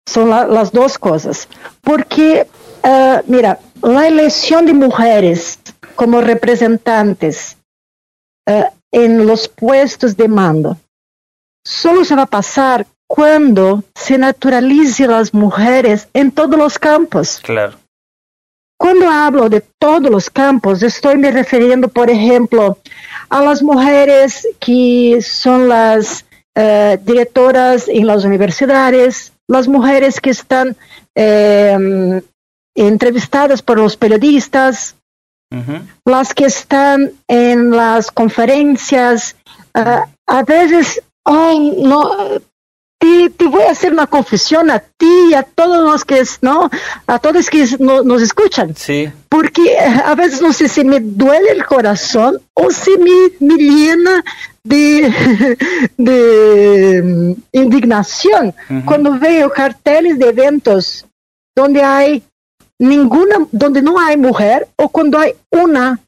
Son 0.08 0.30
las 0.30 0.72
dos 0.72 0.98
cosas. 0.98 1.48
Porque, 1.82 2.46
uh, 2.82 3.18
mira, 3.26 3.58
la 3.82 4.06
elección 4.06 4.64
de 4.64 4.72
mujeres 4.72 5.58
como 5.94 6.22
representantes 6.22 7.58
uh, 8.48 8.64
en 8.90 9.26
los 9.26 9.48
puestos 9.48 10.16
de 10.16 10.28
mando 10.28 10.78
solo 11.62 12.06
se 12.06 12.16
va 12.16 12.22
a 12.22 12.26
pasar 12.26 12.86
cuando 13.06 13.84
se 13.94 14.16
naturalice 14.16 15.06
las 15.06 15.34
mujeres 15.34 16.08
en 16.14 16.30
todos 16.30 16.58
los 16.58 16.78
campos. 16.78 17.40
Claro. 17.42 17.76
Cuando 18.78 19.10
hablo 19.10 19.48
de 19.50 19.60
todos 19.78 20.10
los 20.10 20.30
campos, 20.30 20.82
estoy 20.82 21.18
me 21.18 21.30
refiriendo, 21.30 21.88
por 21.88 22.08
ejemplo, 22.08 22.78
a 23.28 23.42
las 23.42 23.62
mujeres 23.62 24.48
que 24.58 25.18
son 25.20 25.68
las 25.68 26.24
uh, 26.56 26.96
directoras 27.02 27.88
en 27.88 28.06
las 28.06 28.24
universidades, 28.24 29.32
las 29.48 29.66
mujeres 29.66 30.20
que 30.20 30.30
están 30.30 30.76
eh, 31.14 32.22
entrevistadas 32.76 33.62
por 33.62 33.78
los 33.78 33.96
periodistas, 33.96 34.94
las 36.04 36.34
que 36.34 36.44
están 36.44 37.12
en 37.26 37.70
las 37.70 38.10
conferencias. 38.10 39.34
Uh, 39.74 40.04
a 40.26 40.42
veces, 40.42 41.02
ay, 41.24 41.74
no, 41.82 42.40
te, 42.98 43.30
te, 43.30 43.46
voy 43.46 43.62
a 43.62 43.70
hacer 43.70 43.92
una 43.92 44.06
confesión 44.06 44.70
a 44.70 44.80
ti 44.80 45.28
y 45.30 45.34
a 45.34 45.42
todos 45.42 45.84
los 45.84 46.04
que, 46.04 46.22
¿no? 46.42 46.70
A 47.06 47.18
todos 47.18 47.48
que 47.48 47.64
no, 47.78 48.02
nos 48.02 48.22
escuchan. 48.22 48.74
Sí. 48.76 49.10
Porque 49.28 49.78
a 49.78 50.14
veces 50.14 50.42
no 50.42 50.52
sé 50.52 50.68
si 50.68 50.84
me 50.84 51.00
duele 51.00 51.52
el 51.52 51.64
corazón 51.64 52.40
o 52.54 52.70
si 52.70 52.96
me, 52.98 53.30
me 53.40 53.54
llena 53.56 54.24
de, 54.64 55.56
de 55.96 57.02
mm, 57.02 57.32
indignación 57.52 58.54
cuando 58.84 59.18
veo 59.18 59.50
carteles 59.50 60.18
de 60.18 60.28
eventos 60.28 61.06
donde 61.54 61.82
hay 61.82 62.22
ninguna, 62.78 63.46
donde 63.50 63.82
no 63.82 63.98
hay 63.98 64.16
mujer 64.16 64.68
o 64.76 64.88
cuando 64.88 65.18
hay 65.18 65.34
una 65.50 65.98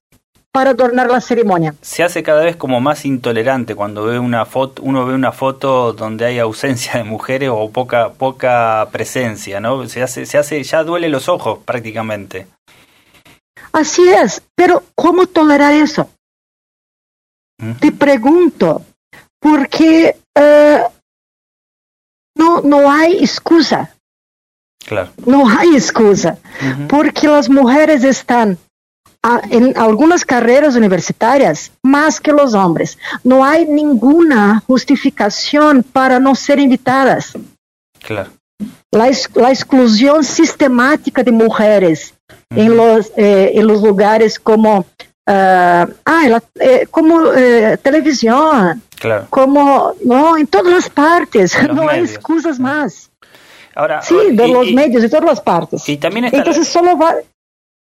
para 0.53 0.71
adornar 0.71 1.09
la 1.09 1.21
ceremonia. 1.21 1.75
Se 1.81 2.03
hace 2.03 2.23
cada 2.23 2.43
vez 2.43 2.57
como 2.57 2.81
más 2.81 3.05
intolerante 3.05 3.75
cuando 3.75 4.05
ve 4.05 4.19
una 4.19 4.45
foto, 4.45 4.83
uno 4.83 5.07
ve 5.07 5.15
una 5.15 5.33
foto 5.33 5.93
donde 5.93 6.27
hay 6.27 6.39
ausencia 6.39 6.95
de 6.95 7.05
mujeres 7.05 7.51
o 7.53 7.71
poca 7.71 8.11
poca 8.11 8.89
presencia, 8.91 9.61
¿no? 9.61 9.87
Se 9.89 10.03
hace 10.03 10.27
se 10.27 10.39
hace 10.39 10.63
ya 10.63 10.83
duele 10.83 11.09
los 11.09 11.29
ojos 11.29 11.61
prácticamente. 11.65 12.47
Así 13.73 14.09
es, 14.09 14.43
pero 14.57 14.83
¿cómo 14.97 15.27
tolerar 15.27 15.73
eso? 15.73 16.11
Uh-huh. 17.63 17.75
Te 17.75 17.93
pregunto, 17.93 18.83
porque 19.39 20.17
uh, 20.37 20.91
no 22.35 22.63
no 22.63 22.91
hay 22.91 23.19
excusa. 23.19 23.95
Claro. 24.85 25.13
No 25.25 25.49
hay 25.49 25.77
excusa, 25.77 26.39
porque 26.89 27.29
las 27.29 27.49
mujeres 27.49 28.03
están 28.03 28.59
en 29.51 29.77
algunas 29.77 30.25
carreras 30.25 30.77
universitarias 30.77 31.73
más 31.83 32.21
que 32.21 32.33
los 32.33 32.55
hombres. 32.55 32.99
No 33.23 33.45
hay 33.45 33.67
ninguna 33.67 34.63
justificación 34.67 35.83
para 35.83 36.19
no 36.19 36.35
ser 36.35 36.59
invitadas. 36.59 37.33
Claro. 37.99 38.31
La, 38.93 39.11
la 39.35 39.51
exclusión 39.51 40.25
sistemática 40.25 41.23
de 41.23 41.33
mujeres 41.33 42.15
en, 42.51 42.77
los, 42.77 43.13
eh, 43.17 43.53
en 43.55 43.67
los 43.67 43.83
lugares 43.83 44.39
como, 44.39 44.79
uh, 44.79 44.85
ah, 45.27 46.41
eh, 46.59 46.87
como 46.91 47.33
eh, 47.33 47.79
televisión, 47.81 48.83
claro. 48.99 49.27
como 49.31 49.95
no, 50.05 50.37
en 50.37 50.47
todas 50.47 50.73
las 50.73 50.89
partes. 50.89 51.57
No 51.69 51.75
medios. 51.75 51.91
hay 51.91 52.01
excusas 52.01 52.59
más. 52.59 53.11
Ahora, 53.75 54.03
sí, 54.03 54.17
de 54.33 54.49
y, 54.49 54.53
los 54.53 54.67
y, 54.67 54.75
medios, 54.75 55.03
de 55.03 55.09
todas 55.09 55.25
las 55.25 55.41
partes. 55.41 55.89
Y 55.89 55.97
también 55.97 56.25
está 56.25 56.39
Entonces 56.39 56.67
la... 56.67 56.73
solo 56.73 56.99
va, 56.99 57.15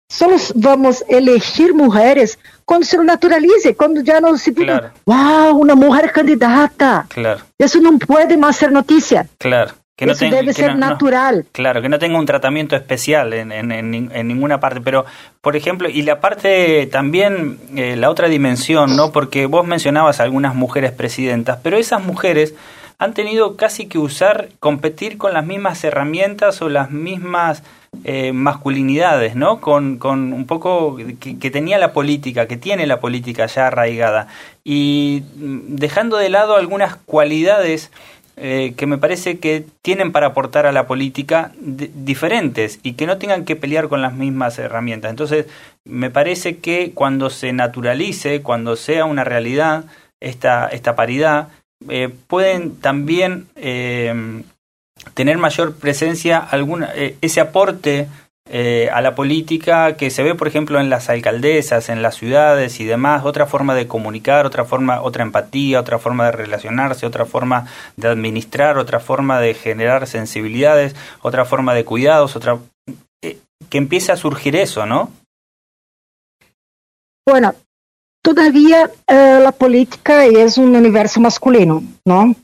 solo 0.09 0.37
vamos 0.55 1.03
a 1.03 1.17
elegir 1.17 1.75
mujeres 1.75 2.39
cuando 2.65 2.87
se 2.87 2.97
lo 2.97 3.05
naturalice, 3.05 3.77
cuando 3.77 4.01
ya 4.01 4.21
no 4.21 4.37
se 4.37 4.51
diga, 4.51 4.93
claro. 5.05 5.51
wow, 5.51 5.57
una 5.61 5.75
mujer 5.75 6.13
candidata. 6.13 7.07
Claro. 7.09 7.43
Eso 7.59 7.81
no 7.81 7.99
puede 7.99 8.37
más 8.37 8.57
ser 8.57 8.73
noticia. 8.73 9.27
Claro. 9.39 9.73
Que 9.97 10.05
no 10.05 10.13
Eso 10.13 10.21
ten, 10.21 10.31
debe 10.31 10.49
que 10.49 10.53
ser 10.53 10.73
no, 10.73 10.89
natural. 10.89 11.37
No, 11.39 11.45
claro, 11.53 11.81
que 11.81 11.89
no 11.89 11.99
tenga 11.99 12.19
un 12.19 12.27
tratamiento 12.27 12.77
especial 12.77 13.33
en, 13.33 13.51
en, 13.51 13.73
en, 13.73 14.11
en, 14.13 14.29
ninguna 14.29 14.61
parte. 14.61 14.83
Pero, 14.83 15.07
por 15.41 15.57
ejemplo, 15.57 15.89
y 15.89 16.03
la 16.03 16.21
parte 16.21 16.87
también, 16.93 17.59
eh, 17.77 17.97
la 17.97 18.11
otra 18.11 18.29
dimensión, 18.29 18.95
¿no? 18.95 19.11
Porque 19.11 19.47
vos 19.47 19.67
mencionabas 19.67 20.21
algunas 20.21 20.55
mujeres 20.55 20.93
presidentas, 20.93 21.61
pero 21.63 21.79
esas 21.79 22.05
mujeres 22.05 22.55
han 22.99 23.15
tenido 23.15 23.57
casi 23.57 23.87
que 23.87 23.99
usar, 23.99 24.51
competir 24.61 25.17
con 25.17 25.33
las 25.33 25.47
mismas 25.47 25.83
herramientas 25.83 26.61
o 26.61 26.69
las 26.69 26.91
mismas 26.91 27.63
eh, 28.05 28.33
masculinidades, 28.33 29.37
¿no? 29.37 29.61
Con, 29.61 29.99
con 29.99 30.33
un 30.33 30.47
poco 30.47 30.97
que, 30.97 31.51
tenía 31.51 31.79
la 31.79 31.93
política, 31.93 32.47
que 32.47 32.57
tiene 32.57 32.87
la 32.87 33.01
política 33.01 33.47
ya 33.47 33.67
arraigada. 33.69 34.29
Y 34.65 35.23
dejando 35.35 36.17
de 36.17 36.29
lado 36.29 36.57
algunas 36.57 36.97
cualidades 36.97 37.91
eh, 38.37 38.75
que 38.77 38.87
me 38.87 38.99
parece 38.99 39.39
que 39.39 39.65
tienen 39.83 40.13
para 40.13 40.29
aportar 40.29 40.67
a 40.67 40.73
la 40.73 40.87
política 40.87 41.53
diferentes 41.57 42.81
y 42.83 42.93
que 42.93 43.07
no 43.07 43.19
tengan 43.19 43.45
que 43.45 43.57
pelear 43.57 43.89
con 43.89 44.03
las 44.03 44.15
mismas 44.15 44.59
herramientas. 44.59 45.11
Entonces, 45.11 45.47
me 45.85 46.11
parece 46.11 46.59
que 46.59 46.93
cuando 46.93 47.31
se 47.31 47.53
naturalice, 47.53 48.43
cuando 48.43 48.77
sea 48.77 49.05
una 49.05 49.25
realidad 49.25 49.85
esta, 50.21 50.69
esta 50.69 50.97
paridad, 50.97 51.49
eh, 51.89 52.11
pueden 52.27 52.77
también 52.77 53.47
tener 55.15 55.39
mayor 55.39 55.75
presencia, 55.77 56.39
alguna, 56.39 56.91
eh, 56.95 57.17
ese 57.21 57.41
aporte 57.41 58.09
eh, 58.49 58.89
a 58.93 59.01
la 59.01 59.15
política 59.15 59.97
que 59.97 60.11
se 60.11 60.23
ve, 60.23 60.35
por 60.35 60.47
ejemplo, 60.47 60.79
en 60.79 60.89
las 60.89 61.09
alcaldesas, 61.09 61.89
en 61.89 62.03
las 62.03 62.15
ciudades 62.17 62.79
y 62.79 62.85
demás, 62.85 63.25
otra 63.25 63.47
forma 63.47 63.75
de 63.75 63.89
comunicar, 63.89 64.47
otra 64.47 64.65
forma, 64.65 65.03
otra 65.03 65.25
empatía, 65.25 65.81
otra 65.81 65.99
forma 65.99 66.27
de 66.27 66.33
relacionarse, 66.33 67.07
otra 67.07 67.25
forma 67.25 67.67
de 67.97 68.09
administrar, 68.09 68.79
otra 68.79 69.01
forma 69.01 69.41
de 69.41 69.55
generar 69.55 70.07
sensibilidades, 70.07 70.95
otra 71.23 71.45
forma 71.45 71.75
de 71.75 71.85
cuidados, 71.85 72.37
otra 72.37 72.59
eh, 73.23 73.39
que 73.69 73.79
empiece 73.79 74.13
a 74.13 74.17
surgir 74.17 74.55
eso, 74.55 74.87
¿no? 74.87 75.11
Bueno, 77.29 77.53
todavía 78.23 78.89
la 79.09 79.51
política 79.51 80.25
es 80.25 80.59
un 80.59 80.77
universo 80.77 81.21
masculino, 81.21 81.83
¿no? 82.05 82.37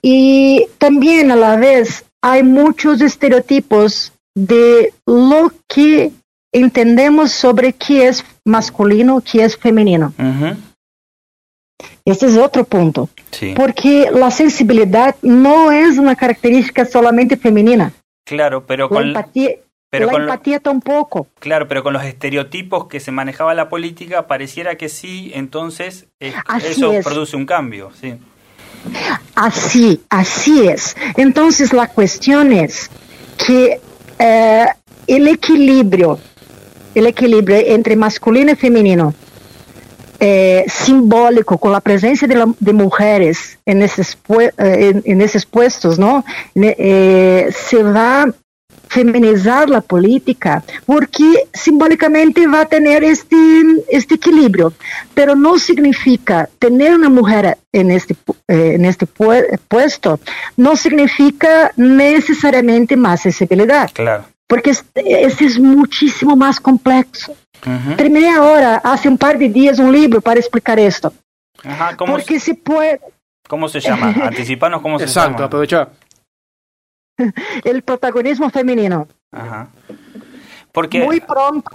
Y 0.00 0.66
también 0.78 1.30
a 1.30 1.36
la 1.36 1.56
vez 1.56 2.04
hay 2.22 2.42
muchos 2.42 3.00
estereotipos 3.00 4.12
de 4.34 4.92
lo 5.06 5.52
que 5.68 6.10
entendemos 6.52 7.32
sobre 7.32 7.72
qué 7.74 8.08
es 8.08 8.24
masculino, 8.44 9.20
qué 9.20 9.44
es 9.44 9.56
femenino. 9.56 10.12
Uh-huh. 10.18 10.56
Este 12.04 12.26
es 12.26 12.36
otro 12.36 12.64
punto. 12.64 13.08
Sí. 13.30 13.54
Porque 13.56 14.08
la 14.12 14.30
sensibilidad 14.30 15.16
no 15.22 15.70
es 15.70 15.98
una 15.98 16.16
característica 16.16 16.84
solamente 16.84 17.36
femenina. 17.36 17.92
Claro, 18.24 18.64
pero 18.66 18.84
La 18.84 18.88
con 18.88 19.08
empatía, 19.08 19.50
pero 19.90 20.06
la 20.06 20.12
con 20.12 20.22
empatía 20.22 20.60
tampoco. 20.60 21.26
claro, 21.38 21.68
pero 21.68 21.82
con 21.82 21.92
los 21.92 22.04
estereotipos 22.04 22.86
que 22.86 23.00
se 23.00 23.10
manejaba 23.12 23.54
la 23.54 23.68
política 23.68 24.26
pareciera 24.26 24.76
que 24.76 24.88
sí, 24.88 25.30
entonces 25.34 26.06
eh, 26.20 26.32
eso 26.64 26.92
es. 26.92 27.04
produce 27.04 27.36
un 27.36 27.46
cambio, 27.46 27.90
sí. 28.00 28.14
Así, 29.34 30.00
así 30.10 30.66
es. 30.68 30.96
Entonces 31.16 31.72
la 31.72 31.86
cuestión 31.86 32.52
es 32.52 32.90
que 33.44 33.80
eh, 34.18 34.66
el 35.06 35.28
equilibrio, 35.28 36.18
el 36.94 37.06
equilibrio 37.06 37.56
entre 37.58 37.96
masculino 37.96 38.52
y 38.52 38.56
femenino, 38.56 39.14
eh, 40.20 40.64
simbólico 40.68 41.58
con 41.58 41.72
la 41.72 41.80
presencia 41.80 42.28
de, 42.28 42.36
la- 42.36 42.54
de 42.60 42.72
mujeres 42.72 43.58
en 43.66 43.82
esos, 43.82 44.16
eh, 44.38 44.50
en, 44.58 45.02
en 45.04 45.20
esos 45.20 45.44
puestos, 45.46 45.98
¿no? 45.98 46.24
Se 46.54 47.82
va 47.82 48.26
feminizar 48.88 49.68
la 49.68 49.80
política 49.80 50.62
porque 50.86 51.24
simbólicamente 51.52 52.46
va 52.46 52.62
a 52.62 52.66
tener 52.66 53.04
este, 53.04 53.36
este 53.88 54.14
equilibrio, 54.14 54.72
pero 55.14 55.34
no 55.34 55.58
significa 55.58 56.48
tener 56.58 56.94
una 56.94 57.08
mujer 57.08 57.58
en 57.72 57.90
este, 57.90 58.14
eh, 58.48 58.74
en 58.74 58.84
este 58.84 59.06
puesto, 59.06 60.20
no 60.56 60.76
significa 60.76 61.72
necesariamente 61.76 62.96
más 62.96 63.22
sensibilidad. 63.22 63.90
Claro. 63.92 64.24
Porque 64.46 64.70
este, 64.70 65.24
es 65.24 65.58
muchísimo 65.58 66.36
más 66.36 66.60
complejo. 66.60 67.34
Terminé 67.96 68.28
ahora, 68.34 68.76
hace 68.82 69.08
un 69.08 69.16
par 69.16 69.38
de 69.38 69.48
días, 69.48 69.78
un 69.78 69.92
libro 69.92 70.20
para 70.20 70.40
explicar 70.40 70.78
esto. 70.80 71.12
Ajá, 71.62 71.96
¿cómo 71.96 72.12
porque 72.12 72.40
se, 72.40 72.54
puede... 72.54 73.00
¿Cómo 73.48 73.68
se 73.68 73.80
llama? 73.80 74.08
Anticipanos 74.22 74.82
cómo 74.82 74.98
se 74.98 75.06
llama. 75.06 75.26
Exacto, 75.26 75.44
aprovecha. 75.44 75.88
el 77.64 77.82
protagonismo 77.82 78.50
femenino. 78.50 79.08
Ajá. 79.30 79.68
Porque, 80.72 81.04
Muy 81.04 81.20
pronto 81.20 81.70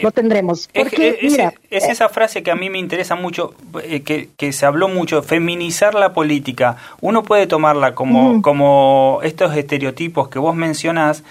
lo 0.00 0.10
tendremos. 0.12 0.68
Porque, 0.72 1.18
es, 1.20 1.32
mira, 1.32 1.52
es, 1.70 1.84
esa 1.88 2.08
frase 2.08 2.44
que 2.44 2.52
a 2.52 2.54
mí 2.54 2.70
me 2.70 2.78
interesa 2.78 3.16
mucho, 3.16 3.54
eh, 3.82 4.02
que, 4.02 4.28
que, 4.36 4.52
se 4.52 4.64
habló 4.64 4.88
mucho, 4.88 5.24
feminizar 5.24 5.94
la 5.94 6.12
política. 6.12 6.76
Uno 7.00 7.24
puede 7.24 7.48
tomarla 7.48 7.96
como, 7.96 8.42
como 8.42 9.18
estos 9.24 9.56
estereotipos 9.56 10.28
que 10.28 10.38
vos 10.38 10.54
mencionás, 10.54 11.24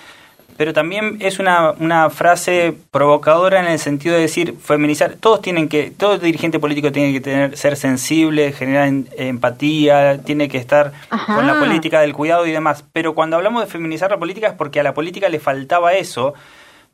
pero 0.58 0.74
también 0.74 1.18
es 1.20 1.40
una, 1.40 1.72
una 1.72 2.10
frase 2.10 2.76
provocadora 2.92 3.60
en 3.60 3.68
el 3.68 3.80
sentido 3.80 4.16
de 4.16 4.22
decir 4.22 4.56
feminizar 4.62 5.16
todos 5.20 5.42
tienen 5.42 5.68
que 5.68 5.92
todo 5.92 6.18
dirigente 6.18 6.60
político 6.60 6.92
tiene 6.92 7.12
que 7.12 7.22
tener 7.22 7.58
ser 7.58 7.76
sensible 7.76 8.54
generar 8.54 8.92
empatía 9.18 10.20
tiene 10.24 10.48
que 10.48 10.58
estar 10.58 10.94
con 11.28 11.46
la 11.46 11.60
política 11.60 12.02
del 12.02 12.14
cuidado 12.14 12.46
y 12.46 12.52
demás. 12.52 12.84
Pero 12.94 13.16
cuando 13.16 13.36
hablamos 13.36 13.64
de 13.64 13.72
feminizar 13.72 14.12
la 14.12 14.18
política 14.18 14.48
es 14.48 14.54
porque 14.54 14.80
a 14.80 14.84
la 14.84 14.94
política 14.94 15.30
le 15.30 15.40
faltaba 15.40 15.94
eso 15.94 16.34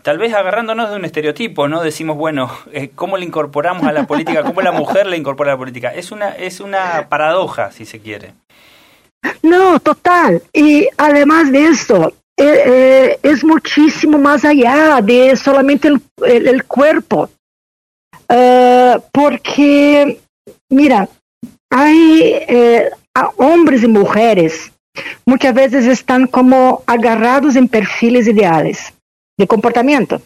tal 0.02 0.18
vez 0.18 0.34
agarrándonos 0.34 0.90
de 0.90 0.96
un 0.96 1.06
estereotipo 1.06 1.68
no 1.68 1.82
decimos 1.82 2.18
bueno 2.18 2.52
eh, 2.74 2.90
cómo 2.96 3.18
le 3.18 3.26
incorporamos 3.26 3.84
a 3.84 3.92
la 3.92 4.08
política 4.08 4.44
cómo 4.44 4.62
la 4.62 4.72
mujer 4.72 5.06
le 5.06 5.18
incorpora 5.18 5.52
a 5.52 5.56
la 5.56 5.60
política 5.60 5.90
es 5.90 6.12
una 6.12 6.30
es 6.30 6.60
una 6.60 7.08
paradoja 7.10 7.72
si 7.72 7.86
se 7.86 8.00
quiere. 8.00 8.34
No, 9.44 9.80
total. 9.80 10.42
Y 10.54 10.88
además 10.98 11.52
de 11.52 11.68
esto, 11.68 12.14
eh, 12.38 13.20
es 13.22 13.44
muchísimo 13.44 14.18
más 14.18 14.46
allá 14.46 15.00
de 15.02 15.36
solamente 15.36 15.90
el, 16.26 16.64
cuerpo. 16.66 17.30
Uh, 18.30 19.02
porque, 19.12 20.20
mira, 20.70 21.10
hay 21.70 22.22
eh, 22.48 22.90
hombres 23.38 23.84
y 23.84 23.88
mujeres 23.88 24.72
muchas 25.26 25.54
veces 25.54 25.86
están 25.86 26.28
como 26.28 26.84
agarrados 26.86 27.56
en 27.56 27.68
perfiles 27.68 28.28
ideales 28.28 28.94
de 29.38 29.48
comportamiento. 29.48 30.22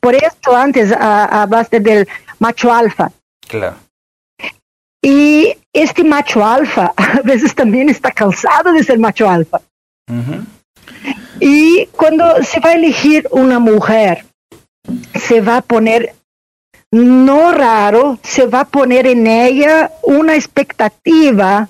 Por 0.00 0.14
esto 0.14 0.56
antes 0.56 0.92
hablaste 0.92 1.80
del 1.80 2.08
macho 2.38 2.72
alfa. 2.72 3.10
Claro. 3.48 3.76
Y 5.02 5.56
este 5.72 6.02
macho 6.02 6.44
alfa 6.44 6.92
a 6.96 7.20
veces 7.22 7.54
también 7.54 7.88
está 7.88 8.10
cansado 8.10 8.72
de 8.72 8.82
ser 8.82 8.98
macho 8.98 9.28
alfa. 9.28 9.60
Y 11.40 11.86
cuando 11.86 12.42
se 12.42 12.60
va 12.60 12.70
a 12.70 12.74
elegir 12.74 13.28
una 13.30 13.58
mujer, 13.58 14.24
se 15.14 15.40
va 15.40 15.58
a 15.58 15.62
poner, 15.62 16.14
no 16.90 17.52
raro, 17.52 18.18
se 18.22 18.46
va 18.46 18.60
a 18.60 18.68
poner 18.68 19.06
en 19.06 19.26
ella 19.26 19.90
expectativa 20.34 21.68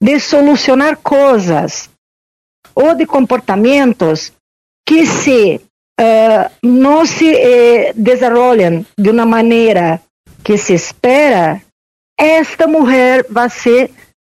de 0.00 0.20
solucionar 0.20 0.98
cosas 0.98 1.90
o 2.74 2.94
de 2.94 3.06
comportamientos 3.06 4.32
que 4.84 5.06
se 5.06 5.60
uh, 6.00 7.06
se 7.06 7.88
eh, 7.88 7.92
desarrollan 7.94 8.86
de 8.96 9.10
una 9.10 9.24
manera 9.24 10.02
que 10.42 10.58
se 10.58 10.74
espera, 10.74 11.62
esta 12.16 12.66
mujer 12.66 13.26
va 13.34 13.44
a 13.44 13.50
ser, 13.50 13.90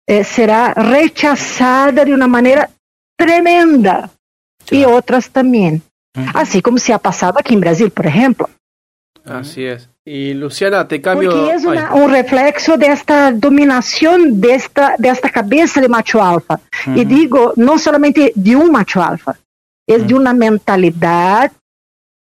eh, 0.07 0.23
será 0.23 0.73
rechazada 0.73 2.03
de 2.03 2.13
una 2.13 2.27
manera 2.27 2.69
tremenda 3.21 4.09
y 4.69 4.83
otras 4.83 5.29
también. 5.29 5.81
Así 6.33 6.61
como 6.61 6.77
se 6.77 6.91
ha 6.91 6.97
pasado 6.97 7.35
aquí 7.39 7.53
en 7.53 7.61
Brasil, 7.61 7.89
por 7.91 8.05
ejemplo. 8.05 8.49
Así 9.23 9.63
es. 9.65 9.89
Y 10.03 10.33
Luciana, 10.33 10.87
te 10.87 10.99
cambio. 10.99 11.29
Porque 11.29 11.53
es 11.53 11.63
un 11.63 12.11
reflexo 12.11 12.77
de 12.77 12.87
esta 12.87 13.31
dominación 13.31 14.41
de 14.41 14.55
esta, 14.55 14.95
de 14.97 15.09
esta 15.09 15.29
cabeza 15.29 15.79
de 15.79 15.87
macho 15.87 16.21
alfa. 16.23 16.59
Y 16.95 17.05
digo, 17.05 17.53
no 17.55 17.77
solamente 17.77 18.33
de 18.35 18.55
un 18.55 18.71
macho 18.71 19.01
alfa, 19.01 19.37
es 19.87 20.07
de 20.07 20.13
una 20.15 20.33
mentalidad 20.33 21.51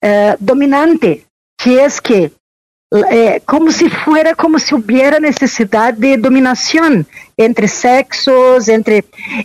eh, 0.00 0.36
dominante, 0.40 1.24
que 1.56 1.84
es 1.84 2.00
que 2.00 2.32
eh, 3.10 3.40
como 3.46 3.72
si 3.72 3.88
fuera 3.88 4.34
como 4.34 4.58
si 4.58 4.74
hubiera 4.74 5.18
necesidad 5.18 5.94
de 5.94 6.18
dominación 6.18 7.06
entre 7.38 7.66
sexos, 7.66 8.68
entre, 8.68 9.04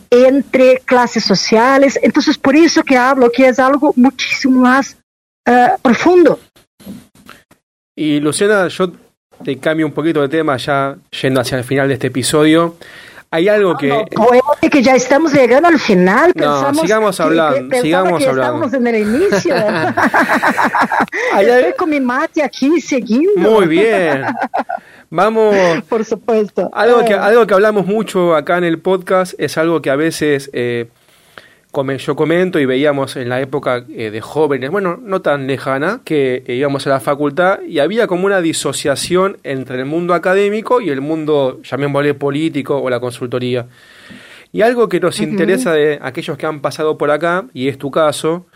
entre 0.10 0.80
clases 0.80 1.24
sociales. 1.24 1.98
Entonces, 2.02 2.38
por 2.38 2.56
eso 2.56 2.84
que 2.84 2.98
hablo 2.98 3.32
que 3.32 3.48
es 3.48 3.58
algo 3.60 3.94
muchísimo 3.96 4.62
más 4.62 4.98
eh, 5.46 5.70
profundo. 5.82 6.40
Y 7.96 8.20
Luciana, 8.20 8.68
yo 8.68 8.92
te 9.44 9.58
cambio 9.58 9.86
un 9.86 9.94
poquito 9.94 10.22
de 10.22 10.28
tema 10.28 10.58
ya 10.58 10.98
yendo 11.22 11.40
hacia 11.40 11.58
el 11.58 11.64
final 11.64 11.88
de 11.88 11.94
este 11.94 12.08
episodio. 12.08 12.76
Hay 13.30 13.50
algo 13.50 13.76
que. 13.76 13.90
No, 13.90 14.06
que 14.70 14.82
ya 14.82 14.96
estamos 14.96 15.34
llegando 15.34 15.68
al 15.68 15.80
final. 15.80 16.32
No, 16.36 16.74
sigamos 16.74 17.20
hablando. 17.20 17.76
sigamos 17.82 18.20
que 18.20 18.30
hablando. 18.30 18.66
Estamos 18.66 18.74
en 18.74 18.88
el 18.88 19.02
inicio. 19.02 19.56
Estoy 21.40 21.74
con 21.78 21.90
mi 21.90 22.00
mate 22.00 22.42
aquí 22.42 22.80
seguindo. 22.80 23.52
Muy 23.52 23.68
bien. 23.68 24.24
Vamos. 25.10 25.56
Por 25.90 26.06
supuesto. 26.06 26.70
Algo 26.74 27.04
que, 27.04 27.14
algo 27.14 27.46
que 27.46 27.54
hablamos 27.54 27.86
mucho 27.86 28.36
acá 28.36 28.58
en 28.58 28.64
el 28.64 28.80
podcast 28.80 29.34
es 29.38 29.58
algo 29.58 29.82
que 29.82 29.90
a 29.90 29.96
veces 29.96 30.50
eh, 30.54 30.88
yo 31.98 32.16
comento 32.16 32.60
y 32.60 32.66
veíamos 32.66 33.16
en 33.16 33.30
la 33.30 33.40
época 33.40 33.86
eh, 33.90 34.10
de 34.10 34.22
jóvenes, 34.22 34.72
bueno, 34.72 35.00
no 35.02 35.22
tan 35.22 35.48
lejana, 35.48 36.02
que 36.04 36.44
eh, 36.48 36.56
íbamos 36.56 36.88
a 36.88 36.90
la 36.90 37.00
facultad 37.00 37.62
y 37.62 37.80
había 37.80 38.08
como 38.08 38.26
una 38.26 38.42
disociación 38.42 39.38
entre 39.44 39.80
el 39.80 39.86
mundo 39.86 40.14
académico 40.14 40.82
y 40.82 40.90
el 40.90 41.02
mundo, 41.02 41.62
llamémosle 41.64 42.16
político 42.16 42.78
o 42.78 42.90
la 42.90 43.00
consultoría. 43.00 43.68
Y 44.52 44.62
algo 44.62 44.90
que 44.90 45.00
nos 45.00 45.20
interesa 45.20 45.74
de 45.74 46.00
aquellos 46.02 46.38
que 46.38 46.46
han 46.46 46.62
pasado 46.62 46.98
por 46.98 47.12
acá, 47.12 47.46
y 47.54 47.68
es 47.68 47.78
tu 47.78 47.92
caso, 47.92 48.48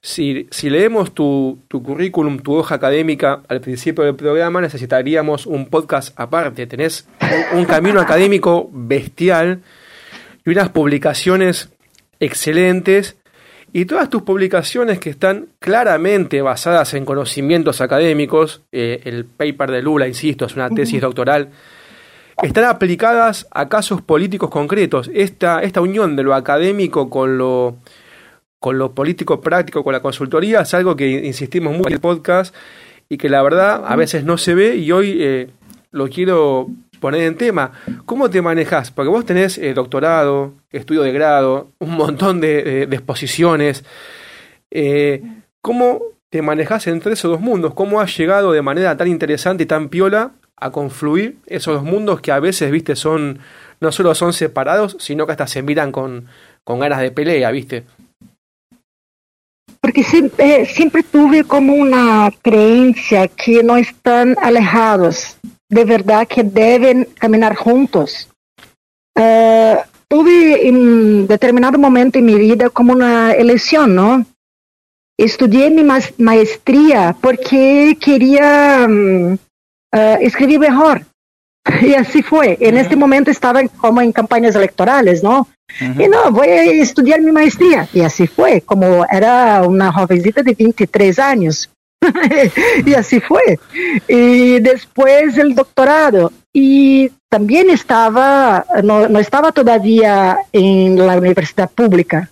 si, 0.00 0.46
si 0.50 0.70
leemos 0.70 1.12
tu, 1.12 1.58
tu, 1.68 1.82
currículum, 1.82 2.38
tu 2.38 2.54
hoja 2.54 2.76
académica 2.76 3.42
al 3.48 3.60
principio 3.60 4.04
del 4.04 4.14
programa, 4.14 4.60
necesitaríamos 4.60 5.46
un 5.46 5.66
podcast 5.66 6.18
aparte. 6.18 6.66
Tenés 6.66 7.08
un 7.54 7.64
camino 7.64 8.00
académico 8.00 8.70
bestial 8.72 9.62
y 10.44 10.50
unas 10.50 10.68
publicaciones 10.68 11.70
excelentes 12.20 13.16
y 13.72 13.84
todas 13.84 14.08
tus 14.08 14.22
publicaciones 14.22 14.98
que 14.98 15.10
están 15.10 15.48
claramente 15.58 16.40
basadas 16.40 16.94
en 16.94 17.04
conocimientos 17.04 17.80
académicos, 17.80 18.62
eh, 18.72 19.02
el 19.04 19.24
paper 19.24 19.70
de 19.70 19.82
Lula, 19.82 20.08
insisto, 20.08 20.46
es 20.46 20.56
una 20.56 20.70
tesis 20.70 21.00
doctoral, 21.00 21.50
están 22.42 22.64
aplicadas 22.64 23.46
a 23.50 23.68
casos 23.68 24.02
políticos 24.02 24.50
concretos. 24.50 25.10
Esta, 25.12 25.62
esta 25.62 25.80
unión 25.80 26.16
de 26.16 26.22
lo 26.22 26.34
académico 26.34 27.10
con 27.10 27.38
lo, 27.38 27.76
con 28.60 28.78
lo 28.78 28.92
político 28.92 29.40
práctico, 29.40 29.82
con 29.84 29.92
la 29.92 30.00
consultoría, 30.00 30.60
es 30.60 30.74
algo 30.74 30.96
que 30.96 31.08
insistimos 31.08 31.74
mucho 31.74 31.88
en 31.88 31.94
el 31.94 32.00
podcast 32.00 32.54
y 33.08 33.18
que 33.18 33.28
la 33.28 33.42
verdad 33.42 33.84
a 33.86 33.96
veces 33.96 34.24
no 34.24 34.38
se 34.38 34.54
ve 34.54 34.76
y 34.76 34.90
hoy 34.92 35.18
eh, 35.20 35.50
lo 35.92 36.08
quiero 36.08 36.68
poner 36.96 37.22
en 37.22 37.36
tema. 37.36 37.72
¿Cómo 38.04 38.30
te 38.30 38.42
manejas? 38.42 38.90
Porque 38.90 39.08
vos 39.08 39.24
tenés 39.24 39.58
eh, 39.58 39.74
doctorado, 39.74 40.54
estudio 40.70 41.02
de 41.02 41.12
grado, 41.12 41.72
un 41.78 41.96
montón 41.96 42.40
de, 42.40 42.82
exposiciones. 42.82 43.84
Eh, 44.70 45.22
¿Cómo 45.60 46.00
te 46.30 46.42
manejas 46.42 46.86
entre 46.86 47.14
esos 47.14 47.30
dos 47.30 47.40
mundos? 47.40 47.74
¿Cómo 47.74 48.00
has 48.00 48.16
llegado 48.16 48.52
de 48.52 48.62
manera 48.62 48.96
tan 48.96 49.08
interesante 49.08 49.64
y 49.64 49.66
tan 49.66 49.88
piola 49.88 50.32
a 50.56 50.70
confluir 50.70 51.36
esos 51.46 51.74
dos 51.74 51.84
mundos 51.84 52.20
que 52.20 52.32
a 52.32 52.40
veces, 52.40 52.70
viste, 52.70 52.96
son 52.96 53.40
no 53.80 53.92
solo 53.92 54.14
son 54.14 54.32
separados, 54.32 54.96
sino 55.00 55.26
que 55.26 55.32
hasta 55.32 55.46
se 55.46 55.62
miran 55.62 55.92
con, 55.92 56.26
con 56.64 56.80
ganas 56.80 57.00
de 57.00 57.10
pelea, 57.10 57.50
viste? 57.50 57.84
Porque 59.80 60.04
eh, 60.38 60.66
siempre 60.66 61.02
tuve 61.02 61.44
como 61.44 61.74
una 61.74 62.30
creencia 62.42 63.28
que 63.28 63.62
no 63.62 63.76
están 63.76 64.36
alejados 64.40 65.36
de 65.68 65.84
verdad 65.84 66.26
que 66.26 66.42
deben 66.42 67.06
caminar 67.18 67.56
juntos. 67.56 68.28
Uh, 69.18 69.76
tuve 70.08 70.68
en 70.68 71.26
determinado 71.26 71.78
momento 71.78 72.18
en 72.18 72.26
mi 72.26 72.34
vida 72.34 72.70
como 72.70 72.92
una 72.92 73.32
elección, 73.32 73.94
¿no? 73.94 74.24
Estudié 75.18 75.70
mi 75.70 75.82
ma 75.82 75.98
maestría 76.18 77.16
porque 77.20 77.96
quería 77.98 78.86
um, 78.86 79.32
uh, 79.32 80.16
escribir 80.20 80.60
mejor. 80.60 81.02
Y 81.82 81.94
así 81.94 82.22
fue. 82.22 82.56
En 82.60 82.76
este 82.76 82.94
momento 82.94 83.30
estaba 83.30 83.60
como 83.80 84.00
en 84.00 84.12
campañas 84.12 84.54
electorales, 84.54 85.22
¿no? 85.22 85.48
Y 85.80 86.06
no, 86.08 86.30
voy 86.30 86.48
a 86.48 86.64
estudiar 86.64 87.20
mi 87.20 87.32
maestría. 87.32 87.88
Y 87.92 88.00
así 88.00 88.26
fue, 88.26 88.60
como 88.60 89.04
era 89.10 89.62
una 89.62 89.92
jovencita 89.92 90.42
de 90.42 90.54
23 90.54 91.18
años. 91.18 91.68
y 92.86 92.94
así 92.94 93.20
fue. 93.20 93.58
Y 94.08 94.60
después 94.60 95.36
el 95.38 95.54
doctorado. 95.54 96.32
Y 96.52 97.10
también 97.28 97.70
estaba, 97.70 98.64
no, 98.82 99.08
no 99.08 99.18
estaba 99.18 99.52
todavía 99.52 100.38
en 100.52 100.96
la 100.96 101.16
universidad 101.16 101.70
pública. 101.70 102.30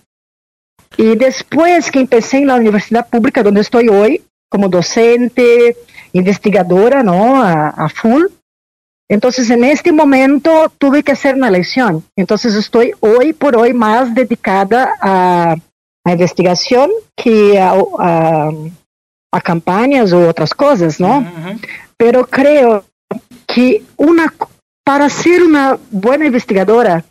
Y 0.96 1.16
después 1.16 1.90
que 1.90 2.00
empecé 2.00 2.38
en 2.38 2.46
la 2.46 2.55
universidad 2.55 3.09
pública, 3.09 3.42
donde 3.42 3.61
estoy 3.61 3.88
hoy, 3.88 4.22
como 4.48 4.68
docente, 4.68 5.77
investigadora, 6.12 7.03
¿no? 7.03 7.42
A, 7.42 7.70
a 7.70 7.88
full. 7.88 8.27
Entonces, 9.09 9.50
en 9.50 9.64
este 9.64 9.92
momento 9.92 10.72
tuve 10.79 11.03
que 11.03 11.12
hacer 11.12 11.35
una 11.35 11.48
elección. 11.48 12.05
Entonces, 12.16 12.55
estoy 12.55 12.92
hoy 13.00 13.33
por 13.33 13.57
hoy 13.57 13.74
más 13.74 14.14
dedicada 14.14 14.94
a, 15.00 15.57
a 16.05 16.12
investigación 16.12 16.90
que 17.16 17.61
a, 17.61 17.74
a, 17.98 18.50
a, 19.37 19.40
campañas 19.40 20.12
u 20.12 20.18
otras 20.29 20.53
cosas, 20.55 21.01
¿no? 21.01 21.18
Uh 21.18 21.23
-huh. 21.23 21.59
Pero 21.97 22.27
creo 22.27 22.85
que 23.47 23.83
una, 23.97 24.33
para 24.85 25.09
ser 25.09 25.42
una 25.42 25.79
buena 25.90 26.27
investigadora, 26.27 27.05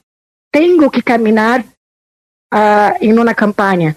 tengo 0.51 0.89
que 0.91 1.01
caminar 1.01 1.65
uh, 2.53 2.93
en 2.99 3.17
una 3.19 3.33
campaña. 3.33 3.95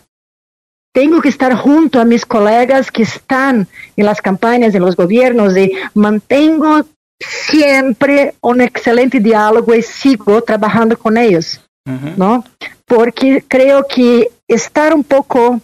Tengo 0.94 1.20
que 1.20 1.28
estar 1.28 1.54
junto 1.54 2.00
a 2.00 2.04
mis 2.04 2.24
colegas 2.24 2.90
que 2.90 3.02
están 3.02 3.68
en 3.96 4.06
las 4.06 4.22
campañas, 4.22 4.74
en 4.74 4.82
los 4.82 4.96
gobiernos, 4.96 5.56
y 5.56 5.72
mantengo 5.94 6.86
siempre 7.20 8.34
un 8.40 8.60
excelente 8.60 9.20
diálogo 9.20 9.74
y 9.74 9.82
sigo 9.82 10.40
trabajando 10.42 10.96
con 10.96 11.16
ellos, 11.18 11.60
uh 11.86 11.92
-huh. 11.92 12.16
¿no? 12.16 12.44
Porque 12.86 13.44
creo 13.46 13.86
que 13.86 14.30
estar 14.48 14.94
un 14.94 15.04
poco 15.04 15.60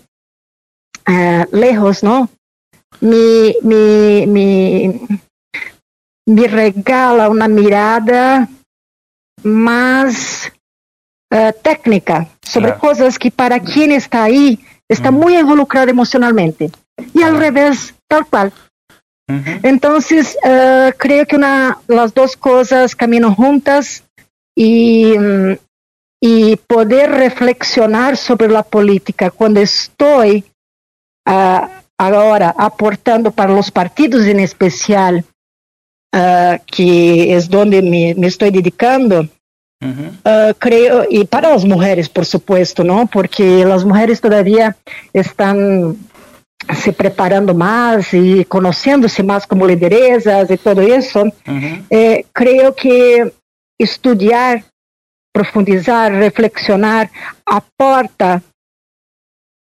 uh, 1.09 1.45
lejos, 1.57 2.03
¿no? 2.03 2.29
Me, 3.03 3.57
me, 3.63 4.27
me, 4.29 5.01
me, 6.25 6.47
regala 6.47 7.29
una 7.29 7.49
mirada 7.49 8.49
más 9.43 10.53
uh, 11.35 11.51
técnica 11.63 12.29
sobre 12.41 12.67
claro. 12.67 12.81
cosas 12.81 13.19
que 13.19 13.33
para 13.33 13.59
quien 13.59 13.91
está 13.91 14.23
ahí 14.23 14.61
está 14.89 15.11
uh 15.11 15.15
-huh. 15.15 15.19
muy 15.19 15.37
involucrado 15.37 15.91
emocionalmente. 15.91 16.71
Y 17.13 17.23
al 17.23 17.39
revés, 17.39 17.93
tal 18.09 18.25
cual. 18.25 18.53
Uh 19.29 19.35
-huh. 19.35 19.61
Entonces, 19.65 20.37
uh, 20.45 20.93
creo 20.97 21.27
que 21.27 21.35
una, 21.37 21.79
las 21.89 22.15
dos 22.15 22.37
cosas 22.37 22.95
caminan 22.95 23.35
juntas 23.35 24.05
y, 24.55 25.17
um, 25.19 25.57
y 26.21 26.55
poder 26.69 27.11
reflexionar 27.11 28.17
sobre 28.17 28.49
la 28.49 28.63
política 28.63 29.31
cuando 29.31 29.61
estoy 29.61 30.45
uh, 31.29 31.82
ahora 32.03 32.55
aportando 32.57 33.31
para 33.31 33.53
los 33.53 33.71
partidos 33.71 34.27
en 34.27 34.41
especial, 34.41 35.25
que 36.67 37.35
es 37.35 37.49
donde 37.49 37.81
me, 37.83 38.15
me 38.15 38.27
estoy 38.27 38.51
dedicando, 38.51 39.27
Uh 39.83 39.87
-huh. 39.87 40.51
uh, 40.51 40.55
creo, 40.61 41.05
y 41.11 41.25
para 41.25 41.51
las 41.51 41.65
mujeres, 41.65 42.09
por 42.09 42.25
supuesto, 42.25 42.85
¿no? 42.85 43.07
Porque 43.07 43.65
las 43.65 43.85
mujeres 43.85 44.21
todavía 44.21 44.77
están 45.13 45.97
se 46.73 46.93
preparando 46.93 47.53
más 47.53 48.15
y 48.15 48.45
conociéndose 48.45 49.25
más 49.25 49.45
como 49.45 49.67
lideresas 49.67 50.49
y 50.49 50.57
todo 50.57 50.81
eso. 50.81 51.23
Uh 51.23 51.31
-huh. 51.47 51.85
eh, 51.91 52.25
creo 52.33 52.73
que 52.77 53.33
estudiar, 53.77 54.63
profundizar, 55.33 56.13
reflexionar 56.13 57.11
aporta 57.45 58.41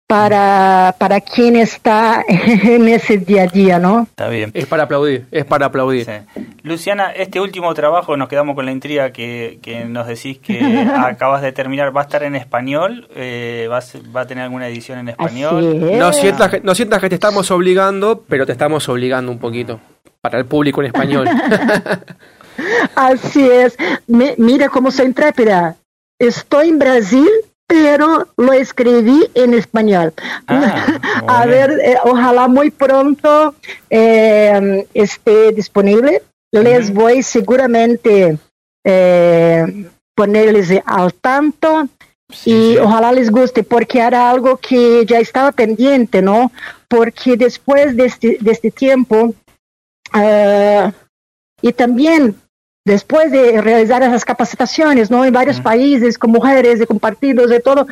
para, 0.10 0.96
para 0.98 1.22
quien 1.22 1.56
está 1.56 2.26
en 2.28 2.88
ese 2.88 3.20
día 3.20 3.44
a 3.44 3.46
día, 3.46 3.78
¿no? 3.78 4.08
Está 4.10 4.28
bien. 4.28 4.50
Es 4.56 4.66
para 4.66 4.84
aplaudir, 4.84 5.28
es 5.30 5.46
para 5.46 5.68
aplaudir. 5.68 6.04
Sí. 6.04 6.42
Luciana, 6.64 7.12
este 7.12 7.40
último 7.40 7.72
trabajo, 7.76 8.18
nos 8.18 8.28
quedamos 8.28 8.56
con 8.56 8.66
la 8.66 8.72
intriga 8.72 9.12
que, 9.12 9.60
que 9.62 9.86
nos 9.86 10.08
decís 10.08 10.40
que 10.40 10.60
acabas 10.98 11.44
de 11.44 11.52
terminar, 11.52 11.96
¿va 11.96 12.02
a 12.02 12.04
estar 12.06 12.24
en 12.24 12.36
español? 12.36 13.08
Eh, 13.14 13.68
¿va, 13.70 13.78
a, 13.78 13.84
¿Va 14.16 14.22
a 14.22 14.26
tener 14.26 14.46
alguna 14.46 14.68
edición 14.68 14.98
en 14.98 15.10
español? 15.10 16.00
No 16.00 16.12
sientas, 16.12 16.64
no 16.64 16.74
sientas 16.74 17.00
que 17.02 17.10
te 17.10 17.16
estamos 17.16 17.52
obligando, 17.52 18.24
pero 18.28 18.48
te 18.48 18.54
estamos 18.54 18.90
obligando 18.90 19.32
un 19.32 19.38
poquito 19.38 19.80
para 20.22 20.40
el 20.40 20.46
público 20.46 20.82
en 20.82 20.88
español. 20.88 21.30
Así 22.96 23.48
es. 23.48 23.78
Me, 24.08 24.34
mira 24.40 24.70
cómo 24.70 24.90
soy 24.90 25.06
intrépida. 25.06 25.76
Estoy 26.18 26.70
en 26.70 26.80
Brasil 26.80 27.30
pero 27.70 28.28
lo 28.36 28.52
escribí 28.52 29.30
en 29.36 29.54
español. 29.54 30.12
Ah, 30.48 31.00
a 31.28 31.46
ver, 31.46 31.70
eh, 31.84 31.98
ojalá 32.04 32.48
muy 32.48 32.72
pronto 32.72 33.54
eh, 33.92 34.88
esté 34.96 35.52
disponible. 35.52 36.24
Uh 36.52 36.58
-huh. 36.58 36.64
Les 36.64 36.92
voy 36.92 37.22
seguramente 37.22 38.40
eh, 38.84 39.86
ponerles 40.16 40.82
al 40.84 41.14
tanto 41.14 41.88
sí, 42.34 42.50
y 42.50 42.74
sí. 42.74 42.78
ojalá 42.80 43.12
les 43.12 43.30
guste, 43.30 43.62
porque 43.62 44.00
era 44.00 44.32
algo 44.32 44.58
que 44.58 45.06
ya 45.06 45.20
estaba 45.20 45.52
pendiente, 45.52 46.24
¿no? 46.24 46.52
Porque 46.88 47.38
después 47.38 47.96
de 47.96 48.06
este, 48.06 48.38
de 48.42 48.52
este 48.52 48.72
tiempo, 48.72 49.36
uh, 50.16 50.92
y 51.62 51.72
también 51.74 52.36
después 52.86 53.32
de 53.32 53.62
realizar 53.62 54.02
esas 54.04 54.26
capacitaciones, 54.26 55.12
¿no? 55.12 55.26
En 55.26 55.34
varios 55.34 55.58
uh 55.58 55.60
-huh. 55.60 55.64
países, 55.64 56.18
con 56.18 56.32
mujeres, 56.32 56.86
con 56.88 57.00
partidos, 57.00 57.50
de 57.50 57.60
todo, 57.60 57.88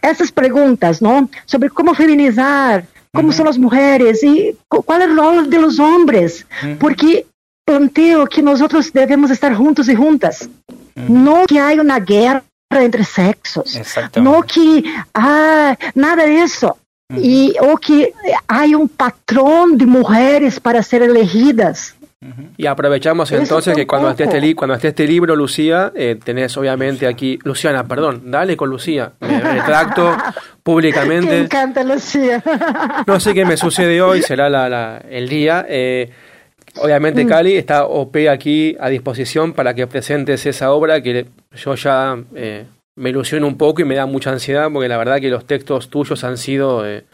esas 0.00 0.30
preguntas, 0.32 1.00
¿no? 1.00 1.28
Sobre 1.46 1.70
cómo 1.70 1.94
feminizar, 1.94 2.84
cómo 3.12 3.28
uh 3.28 3.32
-huh. 3.32 3.36
son 3.36 3.46
las 3.46 3.58
mujeres 3.58 4.22
y 4.22 4.56
cuál 4.68 5.02
es 5.02 5.08
el 5.08 5.16
rol 5.16 5.50
de 5.50 5.58
los 5.58 5.78
hombres, 5.78 6.46
uh 6.62 6.66
-huh. 6.66 6.78
porque 6.78 7.26
planteo 7.64 8.26
que 8.26 8.42
nosotros 8.42 8.92
debemos 8.92 9.30
estar 9.30 9.54
juntos 9.54 9.88
y 9.88 9.94
juntas, 9.94 10.48
no 11.08 11.46
que 11.46 11.60
haya 11.60 11.80
una 11.80 12.00
guerra 12.00 12.42
entre 12.70 13.04
sexos, 13.04 13.78
no 14.16 14.42
que 14.42 14.84
ah, 15.14 15.76
nada 15.94 16.24
de 16.24 16.42
eso. 16.42 16.76
Y, 17.14 17.54
o 17.60 17.76
que 17.76 18.14
hay 18.48 18.74
un 18.74 18.88
patrón 18.88 19.76
de 19.76 19.84
mujeres 19.84 20.58
para 20.58 20.82
ser 20.82 21.02
elegidas. 21.02 21.94
Y 22.56 22.66
aprovechamos 22.66 23.32
entonces 23.32 23.74
que 23.74 23.86
cuando 23.86 24.10
esté, 24.10 24.24
este 24.24 24.54
cuando 24.54 24.74
esté 24.74 24.88
este 24.88 25.06
libro, 25.06 25.34
Lucía, 25.34 25.92
eh, 25.94 26.18
tenés 26.22 26.56
obviamente 26.56 27.06
aquí, 27.06 27.38
Luciana, 27.42 27.84
perdón, 27.84 28.30
dale 28.30 28.56
con 28.56 28.70
Lucía, 28.70 29.12
me 29.20 29.40
retracto 29.40 30.16
públicamente. 30.62 31.30
Me 31.30 31.38
encanta 31.40 31.82
Lucía. 31.82 32.42
No 33.06 33.18
sé 33.18 33.34
qué 33.34 33.44
me 33.44 33.56
sucede 33.56 34.00
hoy, 34.00 34.22
será 34.22 34.48
la, 34.48 34.68
la, 34.68 35.02
el 35.10 35.28
día. 35.28 35.66
Eh, 35.68 36.10
obviamente, 36.76 37.24
mm. 37.24 37.28
Cali, 37.28 37.56
está 37.56 37.86
OP 37.86 38.16
aquí 38.30 38.76
a 38.78 38.88
disposición 38.88 39.52
para 39.52 39.74
que 39.74 39.86
presentes 39.86 40.46
esa 40.46 40.72
obra 40.72 41.02
que 41.02 41.26
yo 41.56 41.74
ya 41.74 42.16
eh, 42.34 42.66
me 42.94 43.10
ilusiono 43.10 43.46
un 43.46 43.56
poco 43.56 43.82
y 43.82 43.84
me 43.84 43.94
da 43.94 44.06
mucha 44.06 44.30
ansiedad 44.30 44.68
porque 44.72 44.88
la 44.88 44.96
verdad 44.96 45.20
que 45.20 45.28
los 45.28 45.46
textos 45.46 45.88
tuyos 45.88 46.22
han 46.24 46.38
sido 46.38 46.86
eh, 46.86 47.04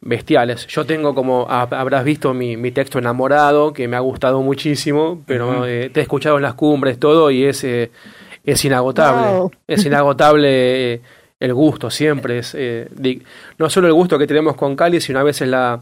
bestiales. 0.00 0.66
Yo 0.66 0.84
tengo 0.84 1.14
como, 1.14 1.46
habrás 1.48 2.04
visto 2.04 2.34
mi, 2.34 2.56
mi, 2.56 2.70
texto 2.70 2.98
enamorado, 2.98 3.72
que 3.72 3.88
me 3.88 3.96
ha 3.96 4.00
gustado 4.00 4.42
muchísimo, 4.42 5.22
pero 5.26 5.48
uh 5.48 5.52
-huh. 5.62 5.68
eh, 5.68 5.90
te 5.90 6.00
he 6.00 6.02
escuchado 6.02 6.36
en 6.36 6.42
las 6.42 6.54
cumbres, 6.54 6.98
todo, 6.98 7.30
y 7.30 7.44
es, 7.44 7.64
eh, 7.64 7.90
es 8.44 8.64
inagotable. 8.64 9.38
Wow. 9.38 9.52
Es 9.66 9.84
inagotable 9.84 10.94
eh, 10.94 11.00
el 11.40 11.54
gusto, 11.54 11.90
siempre. 11.90 12.38
Es, 12.38 12.56
no 13.58 13.70
solo 13.70 13.86
el 13.86 13.94
gusto 13.94 14.18
que 14.18 14.26
tenemos 14.26 14.56
con 14.56 14.76
Cali, 14.76 15.00
sino 15.00 15.18
a 15.18 15.22
veces 15.22 15.48
la, 15.48 15.80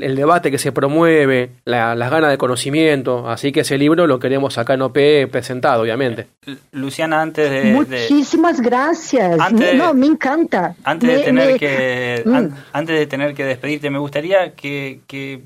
el 0.00 0.16
debate 0.16 0.50
que 0.50 0.58
se 0.58 0.72
promueve, 0.72 1.50
la, 1.64 1.94
las 1.94 2.10
ganas 2.10 2.30
de 2.30 2.38
conocimiento, 2.38 3.28
así 3.28 3.52
que 3.52 3.60
ese 3.60 3.78
libro 3.78 4.06
lo 4.06 4.18
queremos 4.18 4.58
acá 4.58 4.74
en 4.74 4.82
OP 4.82 4.98
presentado, 5.30 5.82
obviamente. 5.82 6.26
Luciana, 6.72 7.22
antes 7.22 7.50
de... 7.50 7.72
Muchísimas 7.72 8.58
de, 8.58 8.64
gracias. 8.64 9.38
Antes, 9.38 9.74
no, 9.76 9.94
me 9.94 10.06
encanta. 10.06 10.74
Antes, 10.84 11.08
me, 11.08 11.16
de 11.16 11.22
tener 11.22 11.52
me, 11.52 11.58
que, 11.58 12.22
mm. 12.24 12.34
an, 12.34 12.54
antes 12.72 12.98
de 12.98 13.06
tener 13.06 13.34
que 13.34 13.44
despedirte, 13.44 13.90
me 13.90 13.98
gustaría 13.98 14.52
que, 14.52 15.00
que 15.06 15.42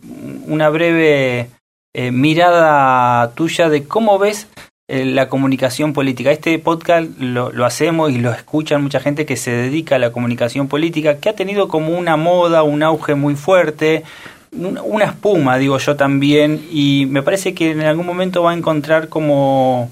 una 0.46 0.68
breve 0.70 1.48
eh, 1.94 2.10
mirada 2.10 3.30
tuya 3.34 3.68
de 3.68 3.84
cómo 3.84 4.18
ves 4.18 4.48
eh, 4.90 5.04
la 5.04 5.28
comunicación 5.28 5.92
política. 5.92 6.30
Este 6.30 6.58
podcast 6.58 7.10
lo, 7.18 7.52
lo, 7.52 7.66
hacemos 7.66 8.10
y 8.10 8.18
lo 8.18 8.32
escuchan 8.32 8.82
mucha 8.82 9.00
gente 9.00 9.26
que 9.26 9.36
se 9.36 9.50
dedica 9.50 9.96
a 9.96 9.98
la 9.98 10.12
comunicación 10.12 10.68
política, 10.68 11.18
que 11.18 11.28
ha 11.28 11.34
tenido 11.34 11.68
como 11.68 11.98
una 11.98 12.16
moda, 12.16 12.62
un 12.62 12.82
auge 12.82 13.14
muy 13.14 13.34
fuerte, 13.34 14.04
una 14.52 15.04
espuma, 15.04 15.58
digo 15.58 15.78
yo 15.78 15.96
también, 15.96 16.66
y 16.70 17.06
me 17.06 17.22
parece 17.22 17.54
que 17.54 17.70
en 17.70 17.82
algún 17.82 18.06
momento 18.06 18.42
va 18.42 18.52
a 18.52 18.54
encontrar 18.54 19.08
como, 19.08 19.90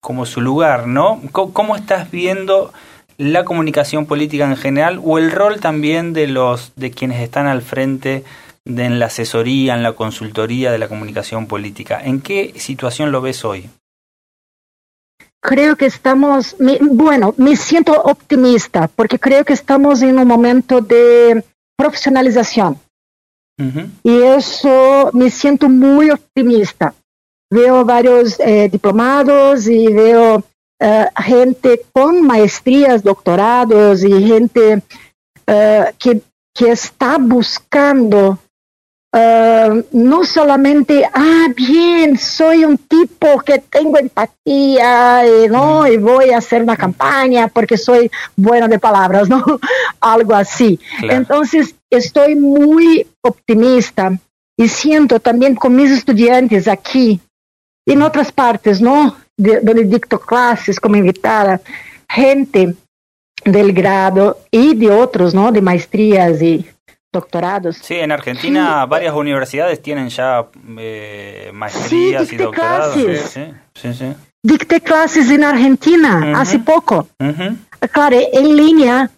como 0.00 0.26
su 0.26 0.40
lugar, 0.40 0.86
¿no? 0.86 1.20
¿Cómo, 1.32 1.52
¿Cómo, 1.52 1.76
estás 1.76 2.10
viendo 2.10 2.72
la 3.16 3.44
comunicación 3.44 4.06
política 4.06 4.44
en 4.44 4.56
general 4.56 5.00
o 5.04 5.18
el 5.18 5.30
rol 5.30 5.60
también 5.60 6.12
de 6.12 6.26
los 6.26 6.72
de 6.76 6.90
quienes 6.90 7.20
están 7.20 7.46
al 7.46 7.62
frente 7.62 8.24
de 8.64 8.84
en 8.84 8.98
la 8.98 9.06
asesoría, 9.06 9.74
en 9.74 9.82
la 9.82 9.92
consultoría 9.92 10.70
de 10.70 10.78
la 10.78 10.88
comunicación 10.88 11.46
política? 11.46 12.00
¿En 12.02 12.20
qué 12.20 12.54
situación 12.56 13.12
lo 13.12 13.20
ves 13.20 13.44
hoy? 13.44 13.68
creo 15.40 15.76
que 15.76 15.86
estamos, 15.86 16.56
bueno, 16.90 17.34
me 17.36 17.56
siento 17.56 17.92
optimista 18.02 18.88
porque 18.88 19.18
creo 19.18 19.44
que 19.44 19.52
estamos 19.52 20.02
en 20.02 20.18
un 20.18 20.28
momento 20.28 20.80
de 20.80 21.44
profesionalización. 21.76 22.78
Y 24.04 24.22
eso 24.22 25.10
me 25.12 25.30
siento 25.30 25.68
muy 25.68 26.10
optimista. 26.10 26.94
Veo 27.50 27.84
varios 27.84 28.38
eh, 28.40 28.68
diplomados 28.70 29.66
y 29.66 29.88
veo 29.88 30.44
eh, 30.78 31.06
gente 31.16 31.82
con 31.92 32.22
maestrías, 32.22 33.02
doctorados 33.02 34.04
y 34.04 34.26
gente 34.26 34.82
eh, 35.46 35.84
que, 35.98 36.20
que 36.54 36.70
está 36.70 37.18
buscando 37.18 38.38
Uh, 39.10 39.82
no 39.92 40.22
solamente, 40.22 41.02
ah, 41.14 41.46
bien, 41.56 42.18
soy 42.18 42.66
un 42.66 42.76
tipo 42.76 43.40
que 43.40 43.58
tengo 43.58 43.96
empatía 43.96 45.22
y, 45.26 45.48
¿no? 45.48 45.86
y 45.86 45.96
voy 45.96 46.28
a 46.28 46.38
hacer 46.38 46.62
una 46.62 46.76
campaña 46.76 47.48
porque 47.48 47.78
soy 47.78 48.10
bueno 48.36 48.68
de 48.68 48.78
palabras, 48.78 49.26
¿no? 49.30 49.42
Algo 49.98 50.34
así. 50.34 50.78
Entonces, 51.00 51.74
estoy 51.90 52.36
muy 52.36 53.06
optimista 53.22 54.18
y 54.56 54.68
siento 54.68 55.20
también 55.20 55.54
con 55.54 55.74
mis 55.74 55.90
estudiantes 55.90 56.68
aquí 56.68 57.20
y 57.86 57.92
en 57.92 58.02
otras 58.02 58.32
partes, 58.32 58.80
¿no? 58.80 59.16
De, 59.36 59.60
donde 59.60 59.84
dicto 59.84 60.18
clases 60.18 60.80
como 60.80 60.96
invitada, 60.96 61.60
gente 62.08 62.74
del 63.44 63.72
grado 63.72 64.40
y 64.50 64.74
de 64.74 64.90
otros, 64.90 65.32
¿no? 65.32 65.52
De 65.52 65.62
maestrías 65.62 66.42
y 66.42 66.66
doctorados. 67.12 67.76
Sí, 67.76 67.94
en 67.94 68.12
Argentina 68.12 68.84
varias 68.86 69.14
universidades 69.14 69.80
tienen 69.80 70.08
ya 70.08 70.46
eh, 70.78 71.50
maestrías 71.54 72.30
y 72.32 72.36
doctorados. 72.36 72.94
Sí, 72.94 73.40
sí, 73.74 73.94
sí, 73.94 74.14
Dicté 74.42 74.80
clases 74.80 75.30
en 75.30 75.44
Argentina 75.44 76.38
hace 76.40 76.58
poco. 76.58 77.08
Claro, 77.92 78.16
en 78.32 78.56
línea, 78.56 79.10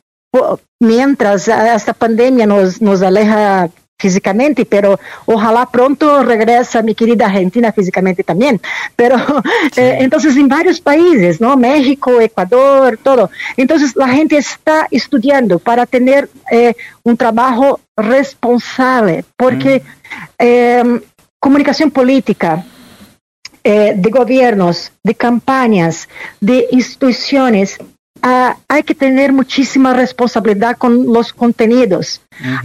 mientras 0.79 1.49
esta 1.49 1.93
pandemia 1.93 2.47
nos, 2.47 2.81
nos 2.81 3.03
aleja 3.03 3.71
físicamente, 4.01 4.65
pero 4.65 4.99
ojalá 5.27 5.67
pronto 5.67 6.25
regresa 6.25 6.83
mi 6.83 6.95
querida 6.95 7.27
Argentina 7.27 7.71
físicamente 7.71 8.25
también. 8.25 8.61
Pero 8.97 9.17
eh, 9.77 9.99
entonces 10.01 10.35
en 10.37 10.49
varios 10.49 10.81
países, 10.81 11.41
¿no? 11.41 11.57
México, 11.57 12.21
Ecuador, 12.21 12.99
todo. 13.03 13.31
Entonces 13.57 13.95
la 13.95 14.09
gente 14.09 14.39
está 14.39 14.89
estudiando 14.91 15.59
para 15.59 15.85
tener 15.87 16.31
eh, 16.51 16.75
un 17.05 17.17
trabajo 17.17 17.81
responsable, 17.97 19.25
porque 19.37 19.83
em, 20.39 21.01
comunicación 21.39 21.91
política, 21.91 22.65
eh, 23.63 23.93
de 23.95 24.11
gobiernos, 24.11 24.91
de 25.05 25.15
campañas, 25.15 26.09
de 26.41 26.67
instituciones, 26.71 27.77
ah, 28.23 28.57
hay 28.69 28.83
que 28.83 28.95
tener 28.95 29.33
muchísima 29.33 29.95
responsabilidad 29.95 30.77
con 30.77 31.13
los 31.13 31.33
contenidos. 31.33 32.21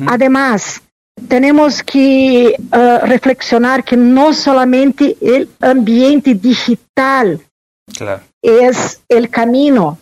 Además, 0.07 0.81
tenemos 1.27 1.81
que 1.81 2.55
uh, 2.59 3.05
reflexionar 3.05 3.83
que 3.83 3.97
no 3.97 4.33
solamente 4.33 5.15
el 5.21 5.49
ambiente 5.61 6.33
digital 6.35 7.41
claro. 7.97 8.21
es 8.41 9.01
el 9.07 9.29
camino. 9.29 9.97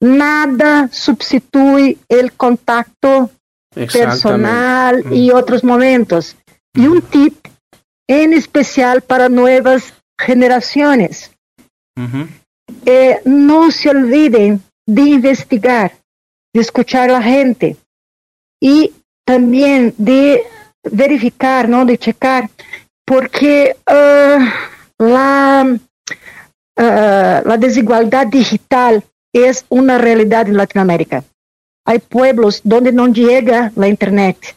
Nada 0.00 0.88
sustituye 0.92 1.98
el 2.08 2.32
contacto 2.32 3.30
personal 3.74 5.04
y 5.12 5.30
otros 5.30 5.64
momentos. 5.64 6.36
Y 6.74 6.86
un 6.86 7.02
tip 7.02 7.34
en 8.08 8.32
especial 8.32 9.02
para 9.02 9.28
nuevas 9.28 9.92
generaciones. 10.18 11.32
Eh, 12.84 13.20
no 13.24 13.70
se 13.70 13.90
olviden 13.90 14.62
de 14.86 15.02
investigar, 15.02 15.92
de 16.54 16.60
escuchar 16.60 17.10
a 17.10 17.14
la 17.14 17.22
gente 17.22 17.76
y 18.60 18.92
también 19.24 19.94
de 19.98 20.42
verificar, 20.90 21.68
¿no? 21.68 21.84
de 21.84 21.98
checar, 21.98 22.48
porque 23.04 23.76
uh, 23.86 25.04
la, 25.04 25.66
uh, 25.66 27.48
la 27.48 27.56
desigualdad 27.58 28.26
digital 28.26 29.04
es 29.32 29.64
una 29.68 29.98
realidad 29.98 30.48
en 30.48 30.56
Latinoamérica. 30.56 31.24
Hay 31.86 31.98
pueblos 31.98 32.60
donde 32.64 32.92
no 32.92 33.08
llega 33.08 33.72
la 33.76 33.88
Internet. 33.88 34.56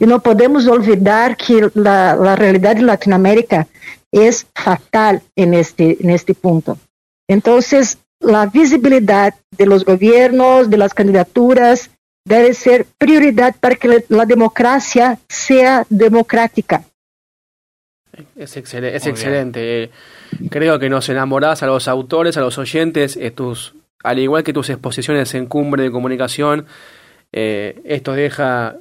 Y 0.00 0.06
no 0.06 0.20
podemos 0.20 0.66
olvidar 0.66 1.36
que 1.36 1.70
la, 1.74 2.16
la, 2.16 2.34
realidad 2.34 2.74
de 2.74 2.82
Latinoamérica 2.82 3.68
es 4.10 4.44
fatal 4.52 5.22
en 5.36 5.54
este, 5.54 5.98
en 6.00 6.10
este 6.10 6.34
punto. 6.34 6.78
Entonces, 7.32 7.98
la 8.20 8.46
visibilidad 8.46 9.34
de 9.56 9.66
los 9.66 9.84
gobiernos, 9.84 10.68
de 10.68 10.76
las 10.76 10.92
candidaturas, 10.92 11.90
debe 12.24 12.52
ser 12.54 12.86
prioridad 12.98 13.56
para 13.58 13.74
que 13.74 14.04
la 14.08 14.26
democracia 14.26 15.18
sea 15.28 15.86
democrática. 15.88 16.84
Es, 18.36 18.56
excelente. 18.56 18.96
Es 18.96 19.06
excelente. 19.06 19.90
Creo 20.50 20.78
que 20.78 20.90
nos 20.90 21.08
enamorás 21.08 21.62
a 21.62 21.66
los 21.66 21.88
autores, 21.88 22.36
a 22.36 22.42
los 22.42 22.58
oyentes, 22.58 23.16
eh, 23.16 23.30
tus, 23.30 23.74
al 24.04 24.18
igual 24.18 24.44
que 24.44 24.52
tus 24.52 24.68
exposiciones 24.68 25.34
en 25.34 25.46
cumbre 25.46 25.84
de 25.84 25.90
comunicación. 25.90 26.66
Eh, 27.32 27.80
esto 27.84 28.12
deja 28.12 28.76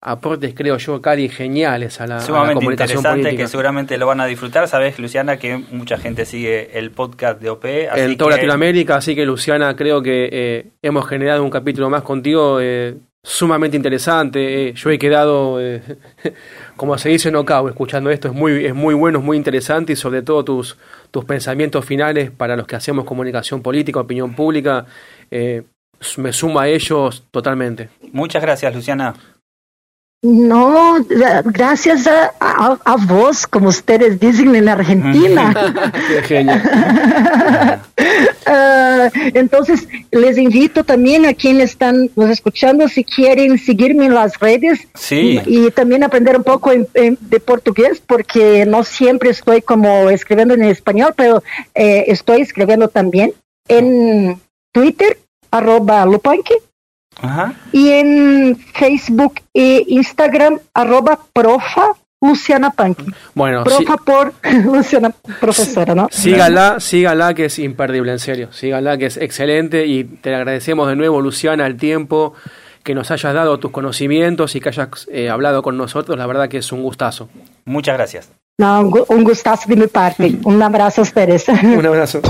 aportes, 0.00 0.54
creo 0.54 0.76
yo, 0.76 1.02
Cari, 1.02 1.28
geniales 1.28 2.00
a 2.00 2.06
la, 2.06 2.20
Sumamente 2.20 2.64
interesante, 2.64 3.36
que 3.36 3.48
seguramente 3.48 3.98
lo 3.98 4.06
van 4.06 4.20
a 4.20 4.26
disfrutar. 4.26 4.68
Sabes, 4.68 4.98
Luciana, 4.98 5.38
que 5.38 5.56
mucha 5.56 5.98
gente 5.98 6.24
sigue 6.24 6.78
el 6.78 6.90
podcast 6.90 7.40
de 7.40 7.50
OP. 7.50 7.64
en 7.64 8.16
toda 8.16 8.32
Latinoamérica, 8.32 8.96
así 8.96 9.14
que, 9.14 9.26
Luciana, 9.26 9.74
creo 9.74 10.02
que 10.02 10.28
eh, 10.30 10.66
hemos 10.82 11.06
generado 11.08 11.42
un 11.42 11.50
capítulo 11.50 11.90
más 11.90 12.02
contigo 12.02 12.58
eh, 12.60 12.94
sumamente 13.22 13.76
interesante. 13.76 14.68
Eh, 14.68 14.72
yo 14.74 14.90
he 14.90 14.98
quedado, 14.98 15.58
como 16.76 16.96
se 16.96 17.08
dice, 17.08 17.32
no 17.32 17.44
cabo 17.44 17.68
escuchando 17.68 18.10
esto. 18.10 18.28
Es 18.28 18.34
muy, 18.34 18.66
es 18.66 18.74
muy 18.74 18.94
bueno, 18.94 19.18
es 19.18 19.24
muy 19.24 19.36
interesante 19.36 19.94
y 19.94 19.96
sobre 19.96 20.22
todo 20.22 20.44
tus, 20.44 20.78
tus 21.10 21.24
pensamientos 21.24 21.84
finales 21.84 22.30
para 22.30 22.56
los 22.56 22.68
que 22.68 22.76
hacemos 22.76 23.04
comunicación 23.04 23.62
política, 23.62 23.98
opinión 23.98 24.34
pública. 24.36 24.86
me 25.30 26.32
suma 26.32 26.62
a 26.62 26.68
ellos 26.68 27.24
totalmente. 27.32 27.88
Muchas 28.12 28.40
gracias, 28.40 28.72
Luciana. 28.72 29.14
No, 30.20 30.96
gracias 31.44 32.08
a, 32.08 32.32
a, 32.40 32.96
vos, 33.06 33.46
como 33.46 33.68
ustedes 33.68 34.18
dicen 34.18 34.52
en 34.56 34.68
Argentina. 34.68 35.54
uh, 38.48 39.10
entonces, 39.34 39.86
les 40.10 40.36
invito 40.36 40.82
también 40.82 41.24
a 41.24 41.34
quienes 41.34 41.70
están 41.70 42.10
nos 42.16 42.30
escuchando, 42.30 42.88
si 42.88 43.04
quieren 43.04 43.58
seguirme 43.58 44.06
en 44.06 44.14
las 44.14 44.40
redes 44.40 44.88
sí. 44.94 45.40
y, 45.46 45.70
también 45.70 46.02
aprender 46.02 46.36
un 46.36 46.42
poco 46.42 46.72
de 46.72 47.40
portugués, 47.40 48.02
porque 48.04 48.66
no 48.66 48.82
siempre 48.82 49.30
estoy 49.30 49.62
como 49.62 50.10
escribiendo 50.10 50.54
en 50.54 50.64
español, 50.64 51.14
pero 51.16 51.44
eh, 51.76 52.06
estoy 52.08 52.40
escribiendo 52.40 52.88
también 52.88 53.34
en 53.68 54.40
Twitter, 54.72 55.16
arroba 55.52 56.04
lupanque 56.06 56.56
y 57.72 57.90
en 57.90 58.56
Facebook 58.56 59.40
e 59.52 59.84
Instagram, 59.88 60.58
arroba 60.74 61.18
profa 61.32 61.94
Luciana 62.20 62.70
Panqui. 62.70 63.06
Bueno, 63.34 63.64
profa 63.64 63.96
por 63.96 64.32
Luciana, 64.64 65.12
profesora, 65.40 65.94
¿no? 65.94 66.08
Sígala, 66.10 66.80
sígala 66.80 67.34
que 67.34 67.46
es 67.46 67.58
imperdible, 67.58 68.12
en 68.12 68.18
serio. 68.18 68.52
Sígala 68.52 68.98
que 68.98 69.06
es 69.06 69.16
excelente 69.16 69.86
y 69.86 70.04
te 70.04 70.34
agradecemos 70.34 70.88
de 70.88 70.96
nuevo, 70.96 71.20
Luciana, 71.20 71.66
el 71.66 71.76
tiempo 71.76 72.34
que 72.82 72.94
nos 72.94 73.10
hayas 73.10 73.34
dado 73.34 73.58
tus 73.58 73.70
conocimientos 73.70 74.54
y 74.56 74.60
que 74.60 74.70
hayas 74.70 74.88
eh, 75.12 75.28
hablado 75.28 75.62
con 75.62 75.76
nosotros. 75.76 76.18
La 76.18 76.26
verdad 76.26 76.48
que 76.48 76.58
es 76.58 76.72
un 76.72 76.82
gustazo. 76.82 77.28
Muchas 77.64 77.96
gracias. 77.96 78.30
No, 78.58 78.80
un 78.80 79.24
gustazo 79.24 79.68
de 79.68 79.76
mi 79.76 79.86
parte. 79.86 80.34
un 80.44 80.60
abrazo 80.62 81.02
a 81.02 81.04
ustedes. 81.04 81.46
un 81.62 81.86
abrazo. 81.86 82.20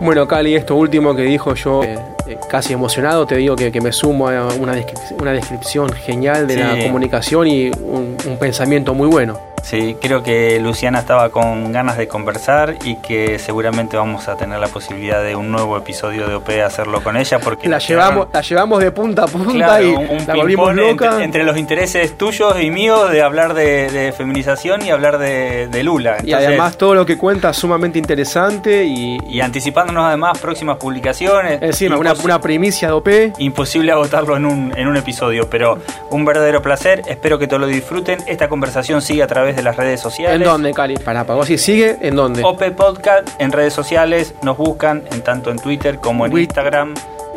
Bueno, 0.00 0.26
Cali, 0.26 0.54
esto 0.56 0.74
último 0.74 1.14
que 1.14 1.22
dijo 1.22 1.54
yo, 1.54 1.82
eh, 1.84 1.98
eh, 2.26 2.38
casi 2.48 2.72
emocionado, 2.72 3.26
te 3.26 3.36
digo 3.36 3.56
que, 3.56 3.80
me 3.80 3.92
sumo 3.92 4.28
a 4.28 4.54
una, 4.54 4.74
una 5.20 5.32
descripción 5.32 5.92
genial 5.92 6.46
de 6.46 6.56
la 6.56 6.78
comunicación 6.82 7.46
y 7.46 7.70
un 7.70 8.36
pensamiento 8.38 8.94
muy 8.94 9.08
bueno. 9.08 9.45
Sí, 9.66 9.96
creo 10.00 10.22
que 10.22 10.60
Luciana 10.60 11.00
estaba 11.00 11.30
con 11.30 11.72
ganas 11.72 11.96
de 11.96 12.06
conversar 12.06 12.76
y 12.84 12.98
que 12.98 13.40
seguramente 13.40 13.96
vamos 13.96 14.28
a 14.28 14.36
tener 14.36 14.60
la 14.60 14.68
posibilidad 14.68 15.24
de 15.24 15.34
un 15.34 15.50
nuevo 15.50 15.76
episodio 15.76 16.28
de 16.28 16.36
OP 16.36 16.48
hacerlo 16.64 17.02
con 17.02 17.16
ella 17.16 17.40
porque 17.40 17.68
la 17.68 17.78
llevamos, 17.78 18.28
la 18.32 18.42
llevamos 18.42 18.78
de 18.78 18.92
punta 18.92 19.24
a 19.24 19.26
punta 19.26 19.82
y 19.82 19.92
la 20.24 20.34
volvimos 20.36 20.72
loca. 20.72 21.20
Entre, 21.20 21.42
los 21.42 21.56
intereses 21.56 22.16
tuyos 22.16 22.62
y 22.62 22.70
míos 22.70 23.10
de 23.10 23.22
hablar 23.22 23.54
de, 23.54 24.14
feminización 24.16 24.86
y 24.86 24.90
hablar 24.90 25.18
de, 25.18 25.82
Lula. 25.82 26.18
y 26.22 26.32
además 26.32 26.78
todo 26.78 26.94
lo 26.94 27.04
que 27.04 27.18
cuenta 27.18 27.50
es 27.50 27.56
sumamente 27.56 27.98
interesante 27.98 28.84
y, 28.84 29.18
y 29.28 29.40
anticipándonos 29.40 30.04
además 30.04 30.38
próximas 30.38 30.76
publicaciones. 30.76 31.60
Encima, 31.60 31.98
una, 31.98 32.12
una, 32.12 32.40
primicia 32.40 32.86
de 32.86 32.94
OP. 32.94 33.08
Imposible 33.38 33.90
agotarlo 33.90 34.36
en 34.36 34.46
un, 34.46 34.72
en 34.76 34.86
un 34.86 34.96
episodio, 34.96 35.50
pero 35.50 35.80
un 36.10 36.24
verdadero 36.24 36.62
placer. 36.62 37.02
Espero 37.08 37.36
que 37.40 37.48
todos 37.48 37.62
lo 37.62 37.66
disfruten. 37.66 38.20
Esta 38.28 38.48
conversación 38.48 39.02
sigue 39.02 39.24
a 39.24 39.26
través 39.26 39.55
través 39.56 39.56
de 39.56 39.62
las 39.62 39.76
redes 39.76 40.00
sociales. 40.00 40.36
¿En 40.36 40.44
dónde, 40.44 40.72
Cali? 40.72 40.96
Para, 40.96 41.24
para 41.24 41.36
vos 41.38 41.46
si 41.46 41.58
sigue, 41.58 41.96
¿en 42.00 42.16
dónde? 42.16 42.42
OP 42.44 42.62
Podcast 42.72 43.28
en 43.38 43.52
redes 43.52 43.72
sociales, 43.72 44.34
nos 44.42 44.56
buscan 44.56 45.02
en 45.10 45.22
tanto 45.22 45.50
en 45.50 45.58
Twitter 45.58 45.98
como 45.98 46.26
en 46.26 46.36
Instagram. 46.36 46.94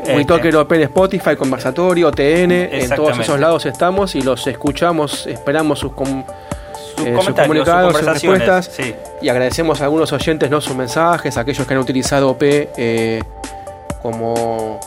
WeTalker 0.08 0.56
OP 0.56 0.72
en 0.74 0.82
Spotify, 0.84 1.36
Conversatorio, 1.36 2.12
TN, 2.12 2.52
en 2.52 2.90
todos 2.90 3.20
esos 3.20 3.40
lados 3.40 3.66
estamos 3.66 4.16
y 4.16 4.22
los 4.22 4.48
escuchamos, 4.48 5.28
esperamos 5.28 5.80
sus, 5.80 5.92
eh, 7.06 7.14
comunicados, 7.36 7.98
sus, 7.98 8.06
respuestas. 8.06 8.72
Y 9.22 9.30
agradecemos 9.30 9.82
a 9.82 9.86
algunos 9.86 10.12
oyentes 10.14 10.50
¿no? 10.50 10.62
sus 10.62 10.76
mensajes, 10.76 11.38
a 11.38 11.42
aquellos 11.42 11.68
que 11.68 11.74
han 11.74 11.80
utilizado 11.82 12.30
OP 12.30 12.42
eh, 12.42 13.22
como 14.02 14.80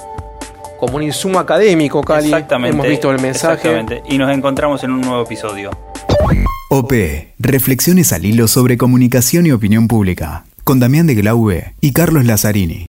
como 0.78 0.96
un 0.96 1.04
insumo 1.04 1.38
académico, 1.38 2.02
Cali. 2.02 2.24
Exactamente. 2.24 2.74
Hemos 2.74 2.88
visto 2.88 3.10
el 3.12 3.20
mensaje. 3.20 3.54
Exactamente. 3.54 4.02
Y 4.06 4.18
nos 4.18 4.32
encontramos 4.32 4.82
en 4.82 4.90
un 4.90 5.02
nuevo 5.02 5.22
episodio. 5.22 5.70
OP, 6.70 6.92
reflexiones 7.38 8.12
al 8.12 8.24
hilo 8.24 8.48
sobre 8.48 8.78
comunicación 8.78 9.44
y 9.46 9.52
opinión 9.52 9.88
pública, 9.88 10.44
con 10.64 10.80
Damián 10.80 11.06
de 11.06 11.14
Glaube 11.14 11.74
y 11.80 11.92
Carlos 11.92 12.24
Lazzarini. 12.24 12.86